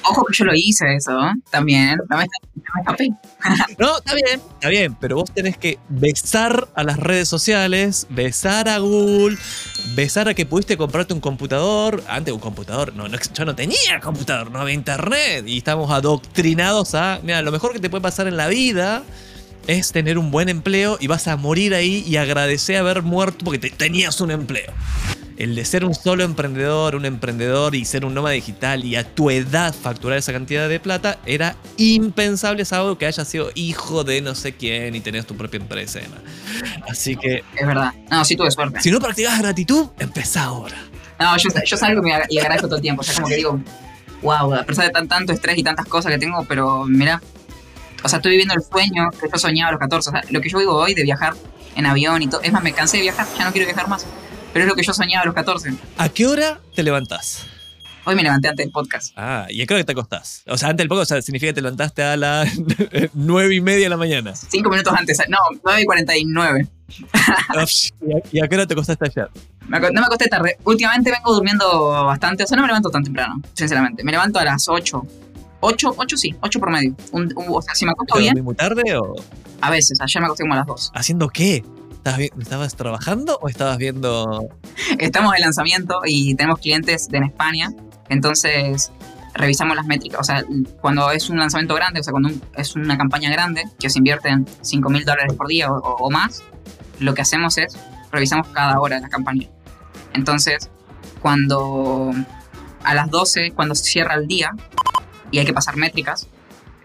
[0.09, 1.13] ojo que yo lo hice eso,
[1.51, 1.99] también.
[2.09, 3.09] No me, no me escapé.
[3.79, 8.69] No, está bien, está bien, pero vos tenés que besar a las redes sociales, besar
[8.71, 9.37] a Google,
[9.95, 12.03] besar a que pudiste comprarte un computador.
[12.09, 16.95] Antes un computador, no, no, yo no tenía computador, no había internet y estamos adoctrinados
[16.95, 19.03] a, mira, lo mejor que te puede pasar en la vida
[19.67, 23.59] es tener un buen empleo y vas a morir ahí y agradecer haber muerto porque
[23.59, 24.73] te- tenías un empleo.
[25.37, 29.15] El de ser un solo emprendedor, un emprendedor y ser un nómada digital y a
[29.15, 34.21] tu edad facturar esa cantidad de plata era impensable, salvo que hayas sido hijo de
[34.21, 36.01] no sé quién y tenés tu propia empresa.
[36.89, 37.93] Así que Es verdad.
[38.11, 38.81] No, sí tuve suerte.
[38.81, 40.77] si no practicas gratitud, empezá ahora.
[41.19, 43.01] No, yo, yo salgo y, agradezco todo el tiempo.
[43.01, 43.61] O sea, como que digo,
[44.23, 47.21] wow, a pesar de tan, tanto estrés y tantas cosas que tengo, pero mira,
[48.03, 50.11] o sea, estoy viviendo el sueño que yo soñaba a los 14.
[50.11, 51.35] O sea, lo que yo vivo hoy de viajar
[51.75, 52.41] en avión y todo.
[52.43, 54.07] Es más, me cansé de viajar, ya no quiero viajar más.
[54.55, 55.75] Pero es lo que yo soñaba a los 14.
[55.99, 57.45] ¿A qué hora te levantás?
[58.07, 59.13] Hoy me levanté antes del podcast.
[59.17, 60.43] Ah, ¿y a qué hora te acostás?
[60.47, 62.49] O sea, antes del podcast o sea, significa que te levantaste a las
[63.15, 64.35] nueve y media de la mañana.
[64.37, 65.19] Cinco minutos antes.
[65.29, 66.69] No, 9 y 49.
[68.33, 69.29] ¿Y a qué hora te acostaste ayer?
[69.67, 70.57] Me no me acosté tarde.
[70.65, 72.45] Últimamente vengo durmiendo bastante.
[72.45, 74.05] O sea, no me levanto tan temprano, sinceramente.
[74.05, 75.03] Me levanto a las 8.
[75.61, 76.95] 8, 8 sí, 8 por medio.
[77.13, 79.15] Un- un- o sea, si me acuesto ¿Te bien, muy tarde o
[79.63, 79.99] a veces.
[80.01, 80.93] Ayer me acosté como a las 2.
[80.95, 81.65] haciendo qué?
[82.05, 84.47] ¿Estabas, vi- ¿Estabas trabajando o estabas viendo
[84.99, 87.71] Estamos de lanzamiento y tenemos clientes en España.
[88.11, 88.93] Entonces,
[89.33, 90.21] revisamos las métricas.
[90.21, 90.45] O sea,
[90.83, 94.47] cuando es un lanzamiento grande, o sea, cuando es una campaña grande, que se invierten
[94.61, 96.43] 5 mil dólares por día o- o más,
[97.01, 97.75] lo que hacemos es
[98.13, 99.49] revisamos cada hora de la campaña.
[100.13, 100.69] Entonces,
[101.23, 102.13] cuando
[102.85, 104.51] a las 12, cuando se cierra el día
[105.31, 106.29] y hay que pasar métricas,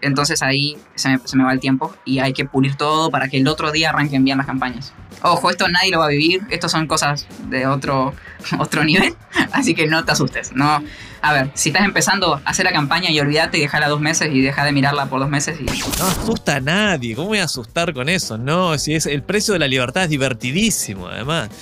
[0.02, 3.28] entonces ahí se me, se me va el tiempo y hay que pulir todo para
[3.28, 4.92] que el otro día arranquen bien las campañas.
[5.22, 8.14] Ojo, esto nadie lo va a vivir, esto son cosas de otro,
[8.58, 9.14] otro nivel,
[9.52, 10.52] así que no te asustes.
[10.54, 10.82] No,
[11.22, 14.30] a ver, si estás empezando a hacer la campaña y olvídate y déjala dos meses
[14.32, 17.14] y deja de mirarla por dos meses y No asusta a nadie.
[17.14, 18.38] ¿Cómo voy a asustar con eso?
[18.38, 21.50] No, si es el precio de la libertad es divertidísimo, además.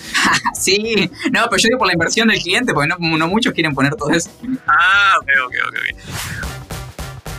[0.54, 3.74] Sí, no, pero yo digo por la inversión del cliente, porque no, no muchos quieren
[3.74, 4.28] poner todo eso.
[4.66, 6.57] Ah, ok, ok, ok.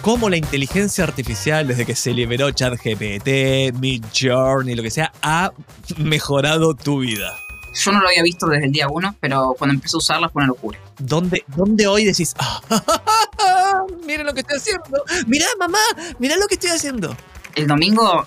[0.02, 5.52] Cómo la inteligencia artificial, desde que se liberó ChatGPT, Midjourney, lo que sea, ha
[5.98, 7.36] mejorado tu vida.
[7.76, 10.42] Yo no lo había visto desde el día uno, pero cuando empecé a usarla fue
[10.42, 10.80] una locura.
[10.98, 12.62] ¿Dónde, dónde hoy decís, ah,
[14.08, 15.04] miren lo que estoy haciendo?
[15.28, 15.78] Mirá, mamá,
[16.18, 17.16] mirá lo que estoy haciendo.
[17.56, 18.26] El domingo,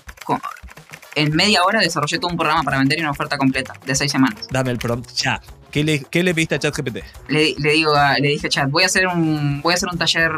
[1.15, 4.11] en media hora, desarrollé todo un programa para vender y una oferta completa de seis
[4.11, 4.47] semanas.
[4.51, 5.41] Dame el prompt ya.
[5.71, 6.97] ¿Qué le, qué le pediste a ChatGPT?
[7.29, 9.89] Le, le digo a- le dije a Chat, voy a hacer un, voy a hacer
[9.91, 10.31] un taller.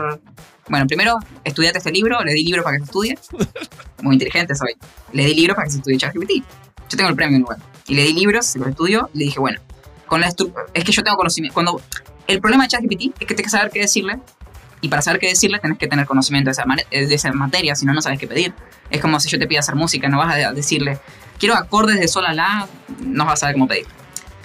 [0.67, 3.19] Bueno, primero, estudiate este libro, le di libro para que se estudie.
[4.01, 4.73] Muy inteligente soy.
[5.13, 6.31] Le di libro para que se estudie ChatGPT.
[6.89, 7.57] Yo tengo el premio igual.
[7.87, 9.59] Y le di libros, se los estudio, y le dije, bueno,
[10.07, 11.53] con la es que yo tengo conocimiento.
[11.53, 11.81] Cuando
[12.27, 14.19] el problema de ChatGPT es que tienes que saber qué decirle.
[14.81, 17.75] Y para saber qué decirle, tenés que tener conocimiento de esa, mane- de esa materia,
[17.75, 18.53] si no, no sabes qué pedir.
[18.89, 20.99] Es como si yo te pido hacer música, no vas a decirle,
[21.39, 22.67] quiero acordes de sol a la,
[22.99, 23.85] no vas a saber cómo pedir.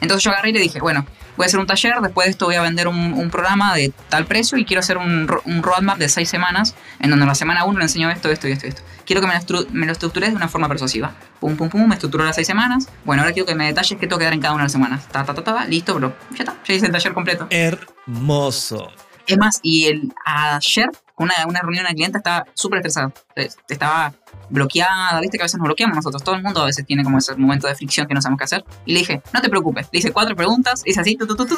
[0.01, 1.05] Entonces yo agarré y le dije, bueno,
[1.41, 3.95] voy a hacer un taller, después de esto voy a vender un, un programa de
[4.11, 7.29] tal precio y quiero hacer un, ro- un roadmap de seis semanas, en donde en
[7.29, 8.83] la semana 1 le enseño esto, esto y esto y esto.
[9.07, 11.15] Quiero que me lo, estru- me lo estructures de una forma persuasiva.
[11.41, 12.89] Pum, pum, pum, me estructuró las seis semanas.
[13.07, 14.73] Bueno, ahora quiero que me detalles qué tengo que dar en cada una de las
[14.73, 15.09] semanas.
[15.11, 16.15] Ta, ta, ta, ta, listo, bro.
[16.33, 17.47] Ya está, ya hice el taller completo.
[17.51, 18.91] Hermoso.
[19.27, 23.13] Es más, y el, ayer, una, una reunión de cliente estaba súper estresado.
[23.37, 24.13] Eh, Estaba
[24.51, 26.23] bloqueada, viste que a veces nos bloqueamos nosotros.
[26.23, 28.45] Todo el mundo a veces tiene como ese momento de fricción que no sabemos qué
[28.45, 28.65] hacer.
[28.85, 29.89] Y le dije, no te preocupes.
[29.93, 31.57] Le hice cuatro preguntas, hice así, tu, tu, tu, tu,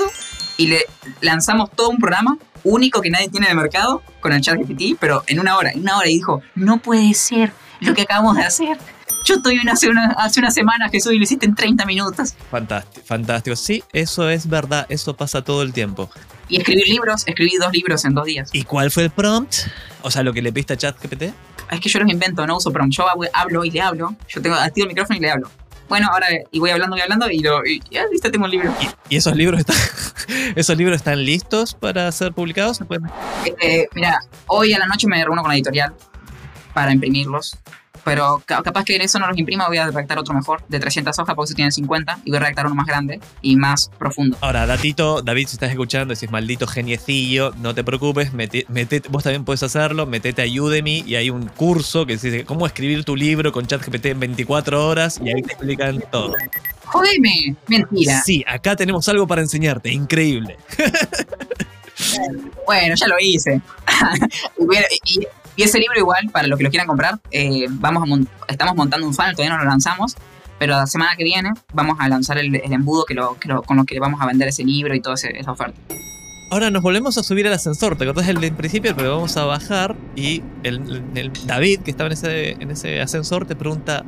[0.58, 0.84] y le
[1.20, 4.96] lanzamos todo un programa único que nadie tiene en el mercado con el chat GPT,
[5.00, 6.08] pero en una hora, en una hora.
[6.08, 8.78] Y dijo, no puede ser lo que acabamos de hacer.
[9.24, 12.34] Yo estoy hace una, hace una semana, Jesús, y lo hiciste en 30 minutos.
[12.50, 13.56] Fantástico, fantástico.
[13.56, 16.10] Sí, eso es verdad, eso pasa todo el tiempo.
[16.48, 18.50] Y escribir libros, escribí dos libros en dos días.
[18.52, 19.54] ¿Y cuál fue el prompt?
[20.02, 21.32] O sea, lo que le pediste a ChatGPT.
[21.72, 22.94] Es que yo los invento, no uso prompt.
[22.94, 24.14] Yo hab- hablo y le hablo.
[24.28, 25.50] Yo tengo activo el micrófono y le hablo.
[25.88, 28.72] Bueno, ahora y voy hablando, voy hablando y, lo, y ya, listo, tengo un libro.
[29.10, 29.76] ¿Y esos libros están,
[30.56, 32.78] esos libros están listos para ser publicados?
[32.78, 33.10] ¿Se pueden-
[33.60, 35.92] Eh, mira, hoy a la noche me reúno con la editorial
[36.72, 37.58] para imprimirlos.
[38.04, 40.80] Pero ca- capaz que en eso no los imprima, voy a redactar otro mejor, de
[40.80, 43.90] 300 hojas, porque eso tiene 50, y voy a redactar uno más grande y más
[43.98, 44.36] profundo.
[44.40, 49.22] Ahora, Datito, David, si estás escuchando, decís maldito geniecillo, no te preocupes, mete- mete- vos
[49.22, 53.14] también puedes hacerlo, metete a Udemy y hay un curso que dice cómo escribir tu
[53.14, 56.34] libro con ChatGPT en 24 horas y ahí te explican todo.
[56.86, 57.54] ¡Jodeme!
[57.68, 58.20] Mentira.
[58.22, 60.56] Sí, acá tenemos algo para enseñarte, increíble.
[62.66, 63.60] Bueno, ya lo hice.
[65.04, 65.26] y, y-
[65.56, 69.06] y ese libro igual, para los que lo quieran comprar, eh, vamos a estamos montando
[69.06, 70.16] un funnel, todavía no lo lanzamos,
[70.58, 73.62] pero la semana que viene vamos a lanzar el, el embudo que lo, que lo-
[73.62, 75.78] con lo que vamos a vender ese libro y toda esa oferta.
[76.50, 78.94] Ahora nos volvemos a subir al ascensor, ¿te acordás del del principio?
[78.94, 83.46] Pero vamos a bajar y el, el David, que estaba en ese, en ese ascensor,
[83.46, 84.04] te pregunta,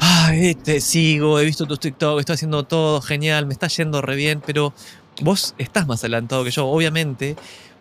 [0.00, 4.16] ay, te sigo, he visto tus TikTok, estoy haciendo todo genial, me está yendo re
[4.16, 4.72] bien, pero
[5.20, 7.36] vos estás más adelantado que yo, obviamente.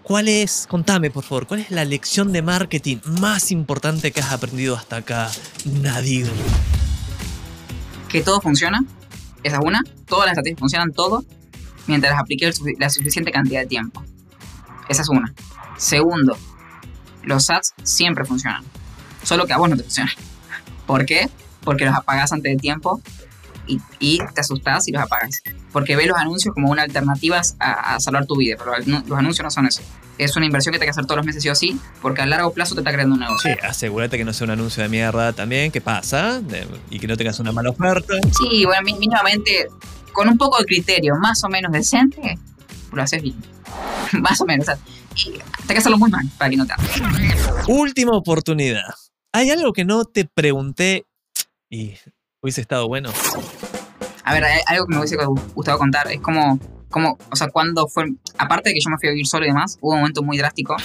[0.08, 4.32] ¿Cuál es, contame por favor, cuál es la lección de marketing más importante que has
[4.32, 5.30] aprendido hasta acá,
[5.66, 6.32] Nadir?
[8.08, 8.86] Que todo funciona,
[9.43, 9.82] esa es una.
[10.05, 11.26] Todas las estrategias funcionan todo
[11.88, 12.24] mientras las
[12.58, 14.01] sufi- la suficiente cantidad de tiempo.
[14.88, 15.34] Esa es una.
[15.78, 16.38] Segundo,
[17.24, 18.64] los ads siempre funcionan.
[19.24, 20.14] Solo que a vos no te funcionan.
[20.86, 21.30] ¿Por qué?
[21.66, 23.01] Porque los apagás antes de tiempo
[23.68, 25.41] y, y te asustás y los apagas.
[25.72, 29.43] Porque ves los anuncios como una alternativa a, a salvar tu vida, pero los anuncios
[29.43, 29.82] no son eso.
[30.18, 32.22] Es una inversión que te hay que hacer todos los meses sí o sí, porque
[32.22, 33.53] a largo plazo te está creando un negocio.
[33.53, 37.07] Sí, asegúrate que no sea un anuncio de mierda también, que pasa, de- y que
[37.07, 38.13] no tengas una mala oferta.
[38.39, 39.68] Sí, bueno, mí- mínimamente
[40.13, 42.39] con un poco de criterio más o menos decente,
[42.91, 43.36] lo haces bien.
[44.13, 44.68] más o menos.
[44.68, 44.80] O sea,
[45.15, 46.74] y hasta que hacerlo muy mal para que no te
[47.68, 48.82] Última oportunidad.
[49.34, 51.05] ¿Hay algo que no te pregunté
[51.70, 51.93] y
[52.47, 53.09] hubiese estado bueno?
[54.23, 55.17] A ver, algo que me hubiese
[55.53, 56.09] gustado contar.
[56.11, 58.05] Es como, como, o sea, cuando fue,
[58.37, 60.37] aparte de que yo me fui a vivir solo y demás, hubo un momento muy
[60.37, 60.75] drástico,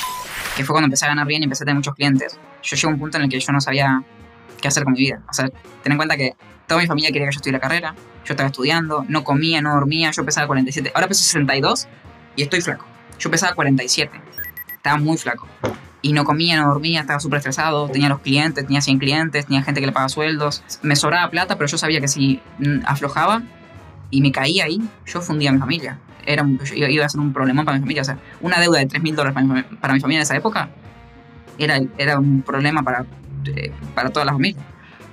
[0.57, 2.39] que fue cuando empecé a ganar bien y empecé a tener muchos clientes.
[2.63, 4.03] Yo llegué a un punto en el que yo no sabía
[4.61, 5.23] qué hacer con mi vida.
[5.31, 5.49] O sea,
[5.83, 6.35] ten en cuenta que
[6.67, 7.95] toda mi familia quería que yo estudiara carrera,
[8.25, 11.89] yo estaba estudiando, no comía, no dormía, yo pesaba 47, ahora peso 62
[12.37, 12.87] y estoy flaco.
[13.19, 14.21] Yo pesaba 47,
[14.83, 15.47] estaba muy flaco.
[16.03, 19.63] Y no comía, no dormía, estaba súper estresado, tenía los clientes, tenía 100 clientes, tenía
[19.63, 23.43] gente que le pagaba sueldos, me sobraba plata, pero yo sabía que si mm, aflojaba
[24.11, 26.01] y me caía ahí, yo fundía a mi familia.
[26.27, 28.03] Era, iba a ser un problema para mi familia.
[28.03, 29.35] O sea, una deuda de 3 mil dólares
[29.81, 30.71] para mi, familia en esa época
[31.59, 33.07] era, era un problema para,
[33.47, 34.61] eh, para toda la familia.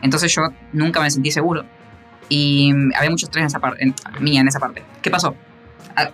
[0.01, 1.63] Entonces yo nunca me sentí seguro.
[2.27, 4.83] Y había mucho estrés en esa parte, en, mía en esa parte.
[5.03, 5.35] ¿Qué pasó?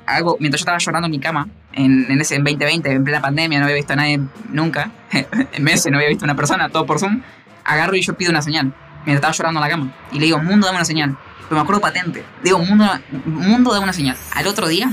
[0.05, 3.59] Algo, mientras yo estaba llorando en mi cama, en, en ese 2020, en plena pandemia,
[3.59, 4.19] no había visto a nadie
[4.49, 7.21] nunca, en meses no había visto a una persona, todo por Zoom,
[7.63, 8.73] agarro y yo pido una señal,
[9.05, 9.95] mientras estaba llorando en la cama.
[10.11, 11.17] Y le digo, mundo, dame una señal.
[11.43, 12.23] Pero me acuerdo patente.
[12.43, 12.85] Digo, mundo,
[13.25, 14.17] mundo, dame una señal.
[14.33, 14.89] Al otro día,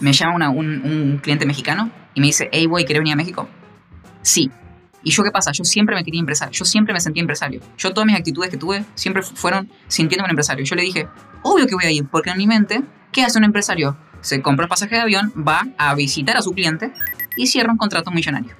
[0.00, 3.48] me llama un, un cliente mexicano y me dice, hey, voy, ¿querés venir a México?
[4.22, 4.50] Sí.
[5.04, 5.52] ¿Y yo qué pasa?
[5.52, 7.60] Yo siempre me quería empresario, yo siempre me sentí empresario.
[7.76, 10.64] Yo todas mis actitudes que tuve siempre fueron sintiéndome un empresario.
[10.64, 11.08] Yo le dije,
[11.42, 12.82] obvio que voy a ir, porque en mi mente,
[13.12, 13.96] ¿qué hace un empresario?
[14.20, 16.92] Se compra el pasaje de avión, va a visitar a su cliente
[17.36, 18.54] y cierra un contrato millonario.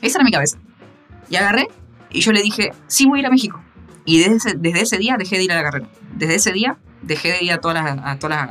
[0.00, 0.58] Esa era mi cabeza.
[1.28, 1.68] Y agarré
[2.10, 3.62] y yo le dije, sí voy a ir a México.
[4.04, 5.88] Y desde ese, desde ese día dejé de ir a la carrera.
[6.14, 8.50] Desde ese día dejé de ir a todas las, a todas las,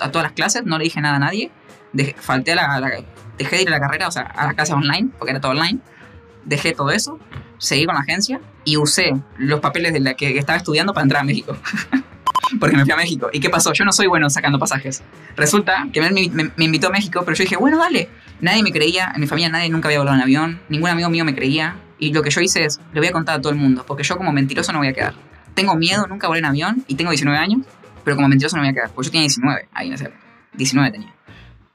[0.00, 1.50] a, todas las clases, no le dije nada a nadie.
[1.92, 3.04] Dejé, falté a la,
[3.38, 5.52] dejé de ir a la carrera, o sea, a la clase online, porque era todo
[5.52, 5.80] online
[6.44, 7.18] dejé todo eso,
[7.58, 11.22] seguí con la agencia y usé los papeles de la que estaba estudiando para entrar
[11.22, 11.56] a México.
[12.58, 13.28] Porque me fui a México.
[13.32, 13.72] ¿Y qué pasó?
[13.72, 15.02] Yo no soy bueno sacando pasajes.
[15.36, 16.10] Resulta que me,
[16.56, 18.08] me, invitó a México, pero yo dije, bueno, dale.
[18.40, 21.24] Nadie me creía, en mi familia nadie nunca había volado en avión, ningún amigo mío
[21.24, 21.76] me creía.
[21.98, 24.02] Y lo que yo hice es, le voy a contar a todo el mundo, porque
[24.02, 25.14] yo como mentiroso no voy a quedar.
[25.54, 27.60] Tengo miedo, nunca volé en avión y tengo 19 años,
[28.04, 28.90] pero como mentiroso no voy a quedar.
[28.90, 30.12] Porque yo tenía 19, ahí no sé,
[30.54, 31.14] 19 tenía.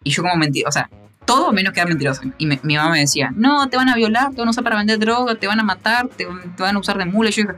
[0.04, 0.90] Y yo como mentiroso, o sea,
[1.30, 2.24] todo menos quedar mentiroso.
[2.40, 4.78] Y mi mamá me decía, no, te van a violar, te van a usar para
[4.78, 7.30] vender droga, te van a matar, te, van a usar de mula.
[7.30, 7.56] Y yo dije,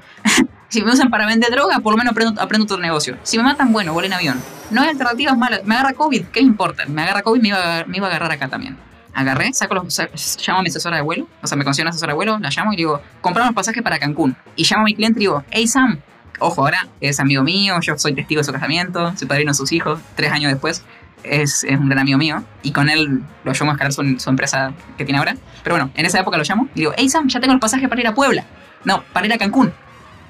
[0.72, 3.18] si me usan para vender droga, por lo menos aprendo, aprendo otro negocio.
[3.24, 4.42] Si me matan, bueno, vuelo en avión.
[4.70, 5.66] No hay alternativas malas.
[5.66, 6.86] Me agarra COVID, ¿qué importa?
[6.86, 8.78] Me agarra COVID, me iba, me iba a agarrar acá también.
[9.14, 10.02] Agarré, saco los,
[10.48, 12.50] llamo a mi asesora de vuelo, o sea, me consigo una asesora de vuelo, la
[12.50, 14.38] llamo y digo, compramos pasaje para Cancún.
[14.56, 16.00] Y llamo a mi cliente y digo, hey Sam,
[16.40, 20.00] ojo, ahora es amigo mío, yo soy testigo de su casamiento, soy padrino sus hijos,
[20.16, 20.86] tres años después
[21.24, 24.72] es, un gran amigo mío y con él lo llamo a escalar su, su, empresa
[24.98, 25.36] que tiene ahora.
[25.64, 27.90] Pero bueno, en esa época lo llamo y digo, hey Sam, ya tengo el pasaje
[27.90, 28.46] para ir a Puebla.
[28.86, 29.74] No, para ir a Cancún.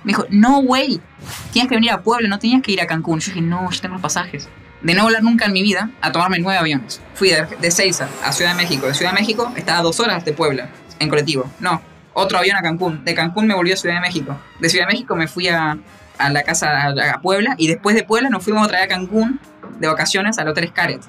[0.04, 1.00] Me dijo, no, güey,
[1.52, 3.20] tienes que venir a Puebla, no tenías que ir a Cancún.
[3.20, 4.50] Yo dije, no, ya tengo los pasajes.
[4.82, 7.02] De no volar nunca en mi vida a tomarme nueve aviones.
[7.14, 8.88] Fui de, de Seiza a Ciudad de México.
[8.88, 11.46] De Ciudad de México estaba a dos horas de Puebla en colectivo.
[11.60, 11.82] No,
[12.14, 13.04] otro avión a Cancún.
[13.04, 14.38] De Cancún me volví a Ciudad de México.
[14.60, 15.78] De Ciudad de México me fui a,
[16.18, 19.40] a la casa a, Puebla y después de Puebla nos fuimos otra vez a Cancún
[19.80, 21.04] de vacaciones al Hotel Scarlett.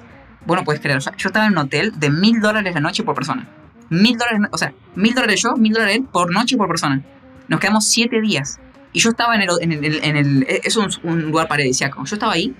[0.45, 3.47] Bueno, puedes creer, yo estaba en un hotel de mil dólares la noche por persona.
[3.89, 7.01] Mil dólares, o sea, mil dólares yo, mil dólares él por noche por persona.
[7.47, 8.59] Nos quedamos siete días.
[8.93, 12.03] Y yo estaba en el, en el, en el es un, un, lugar paradisíaco.
[12.05, 12.55] Yo estaba ahí,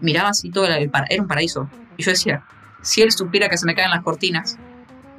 [0.00, 1.70] miraba así todo, el, era un paraíso.
[1.96, 2.44] Y yo decía,
[2.82, 4.58] si él supiera que se me caen las cortinas,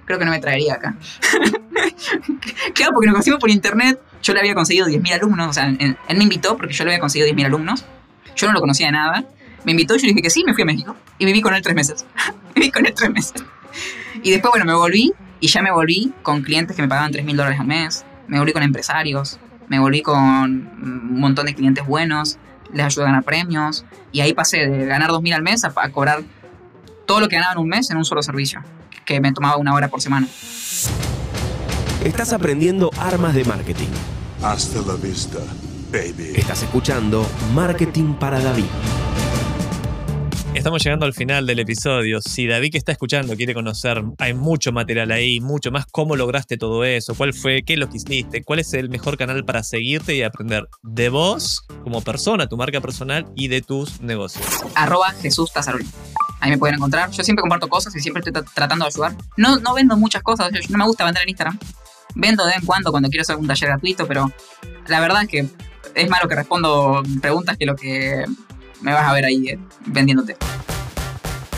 [0.06, 0.96] creo que no me traería acá.
[2.74, 4.00] claro, porque nos conocimos por internet.
[4.22, 5.50] Yo le había conseguido 10.000 alumnos.
[5.50, 7.86] O sea, él me invitó porque yo le había conseguido 10.000 alumnos.
[8.36, 9.26] Yo no lo conocía de nada.
[9.64, 10.96] Me invitó y yo dije que sí, me fui a México.
[11.18, 12.06] Y viví con él tres meses.
[12.56, 13.44] viví con él tres meses.
[14.22, 17.26] Y después, bueno, me volví y ya me volví con clientes que me pagaban 3
[17.26, 18.06] mil dólares al mes.
[18.28, 19.40] Me volví con empresarios.
[19.68, 22.38] Me volví con un montón de clientes buenos.
[22.74, 23.86] Les ayudé a ganar premios.
[24.12, 26.24] Y ahí pasé de ganar 2 mil al mes a, a cobrar
[27.06, 28.64] todo lo que ganaba en un mes en un solo servicio.
[29.06, 30.28] Que me tomaba una hora por semana.
[32.04, 33.90] Estás aprendiendo armas de marketing.
[34.44, 35.40] Hasta la vista,
[35.92, 36.34] baby.
[36.36, 38.66] Estás escuchando Marketing para David.
[40.56, 42.22] Estamos llegando al final del episodio.
[42.22, 46.58] Si David que está escuchando quiere conocer, hay mucho material ahí, mucho más cómo lograste
[46.58, 50.16] todo eso, cuál fue, qué lo que hiciste, cuál es el mejor canal para seguirte
[50.16, 54.46] y aprender de vos como persona, tu marca personal y de tus negocios.
[54.76, 55.52] Arroba Jesús.
[56.40, 57.12] Ahí me pueden encontrar.
[57.12, 59.14] Yo siempre comparto cosas y siempre estoy tratando de ayudar.
[59.36, 61.60] No, no vendo muchas cosas, no me gusta vender en Instagram.
[62.16, 64.32] Vendo de vez en cuando cuando quiero hacer un taller gratuito, pero
[64.88, 65.46] la verdad es que
[65.96, 68.24] es más lo que respondo preguntas que lo que
[68.82, 70.36] me vas a ver ahí eh, vendiéndote.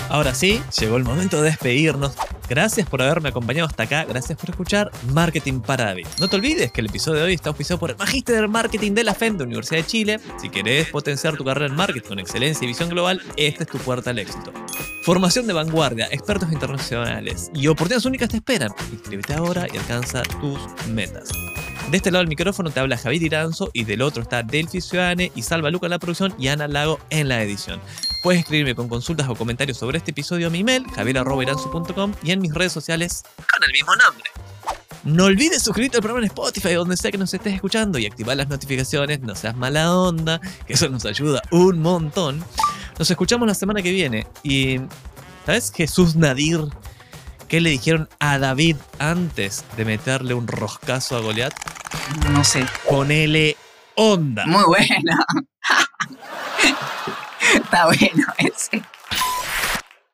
[0.10, 2.14] Ahora sí, llegó el momento de despedirnos.
[2.50, 6.08] Gracias por haberme acompañado hasta acá, gracias por escuchar Marketing para David.
[6.20, 8.94] No te olvides que el episodio de hoy está auspiciado por el Magíster del Marketing
[8.94, 10.20] de la FEM de Universidad de Chile.
[10.42, 13.78] Si querés potenciar tu carrera en marketing con excelencia y visión global, esta es tu
[13.80, 14.54] puerta al éxito.
[15.04, 18.72] Formación de vanguardia, expertos internacionales y oportunidades únicas te esperan.
[18.94, 21.30] Inscríbete ahora y alcanza tus metas.
[21.90, 25.32] De este lado del micrófono te habla Javier Iranzo y del otro está Delphi Ciudadane
[25.36, 27.80] y Salva Luca en la producción y Ana Lago en la edición.
[28.24, 32.42] Puedes escribirme con consultas o comentarios sobre este episodio a mi email, javier.iranzo.com y en
[32.42, 34.30] mis redes sociales con el mismo nombre.
[35.06, 38.36] No olvides suscribirte al programa en Spotify, donde sea que nos estés escuchando, y activar
[38.36, 42.44] las notificaciones, no seas mala onda, que eso nos ayuda un montón.
[43.00, 44.28] Nos escuchamos la semana que viene.
[44.44, 44.82] Y,
[45.46, 45.72] ¿sabes?
[45.74, 46.60] Jesús Nadir,
[47.48, 51.54] ¿qué le dijeron a David antes de meterle un roscazo a Goliat?
[52.32, 52.66] No sé.
[52.90, 53.56] Ponele
[53.96, 54.46] onda.
[54.46, 54.88] Muy bueno.
[57.54, 58.72] Está bueno eso.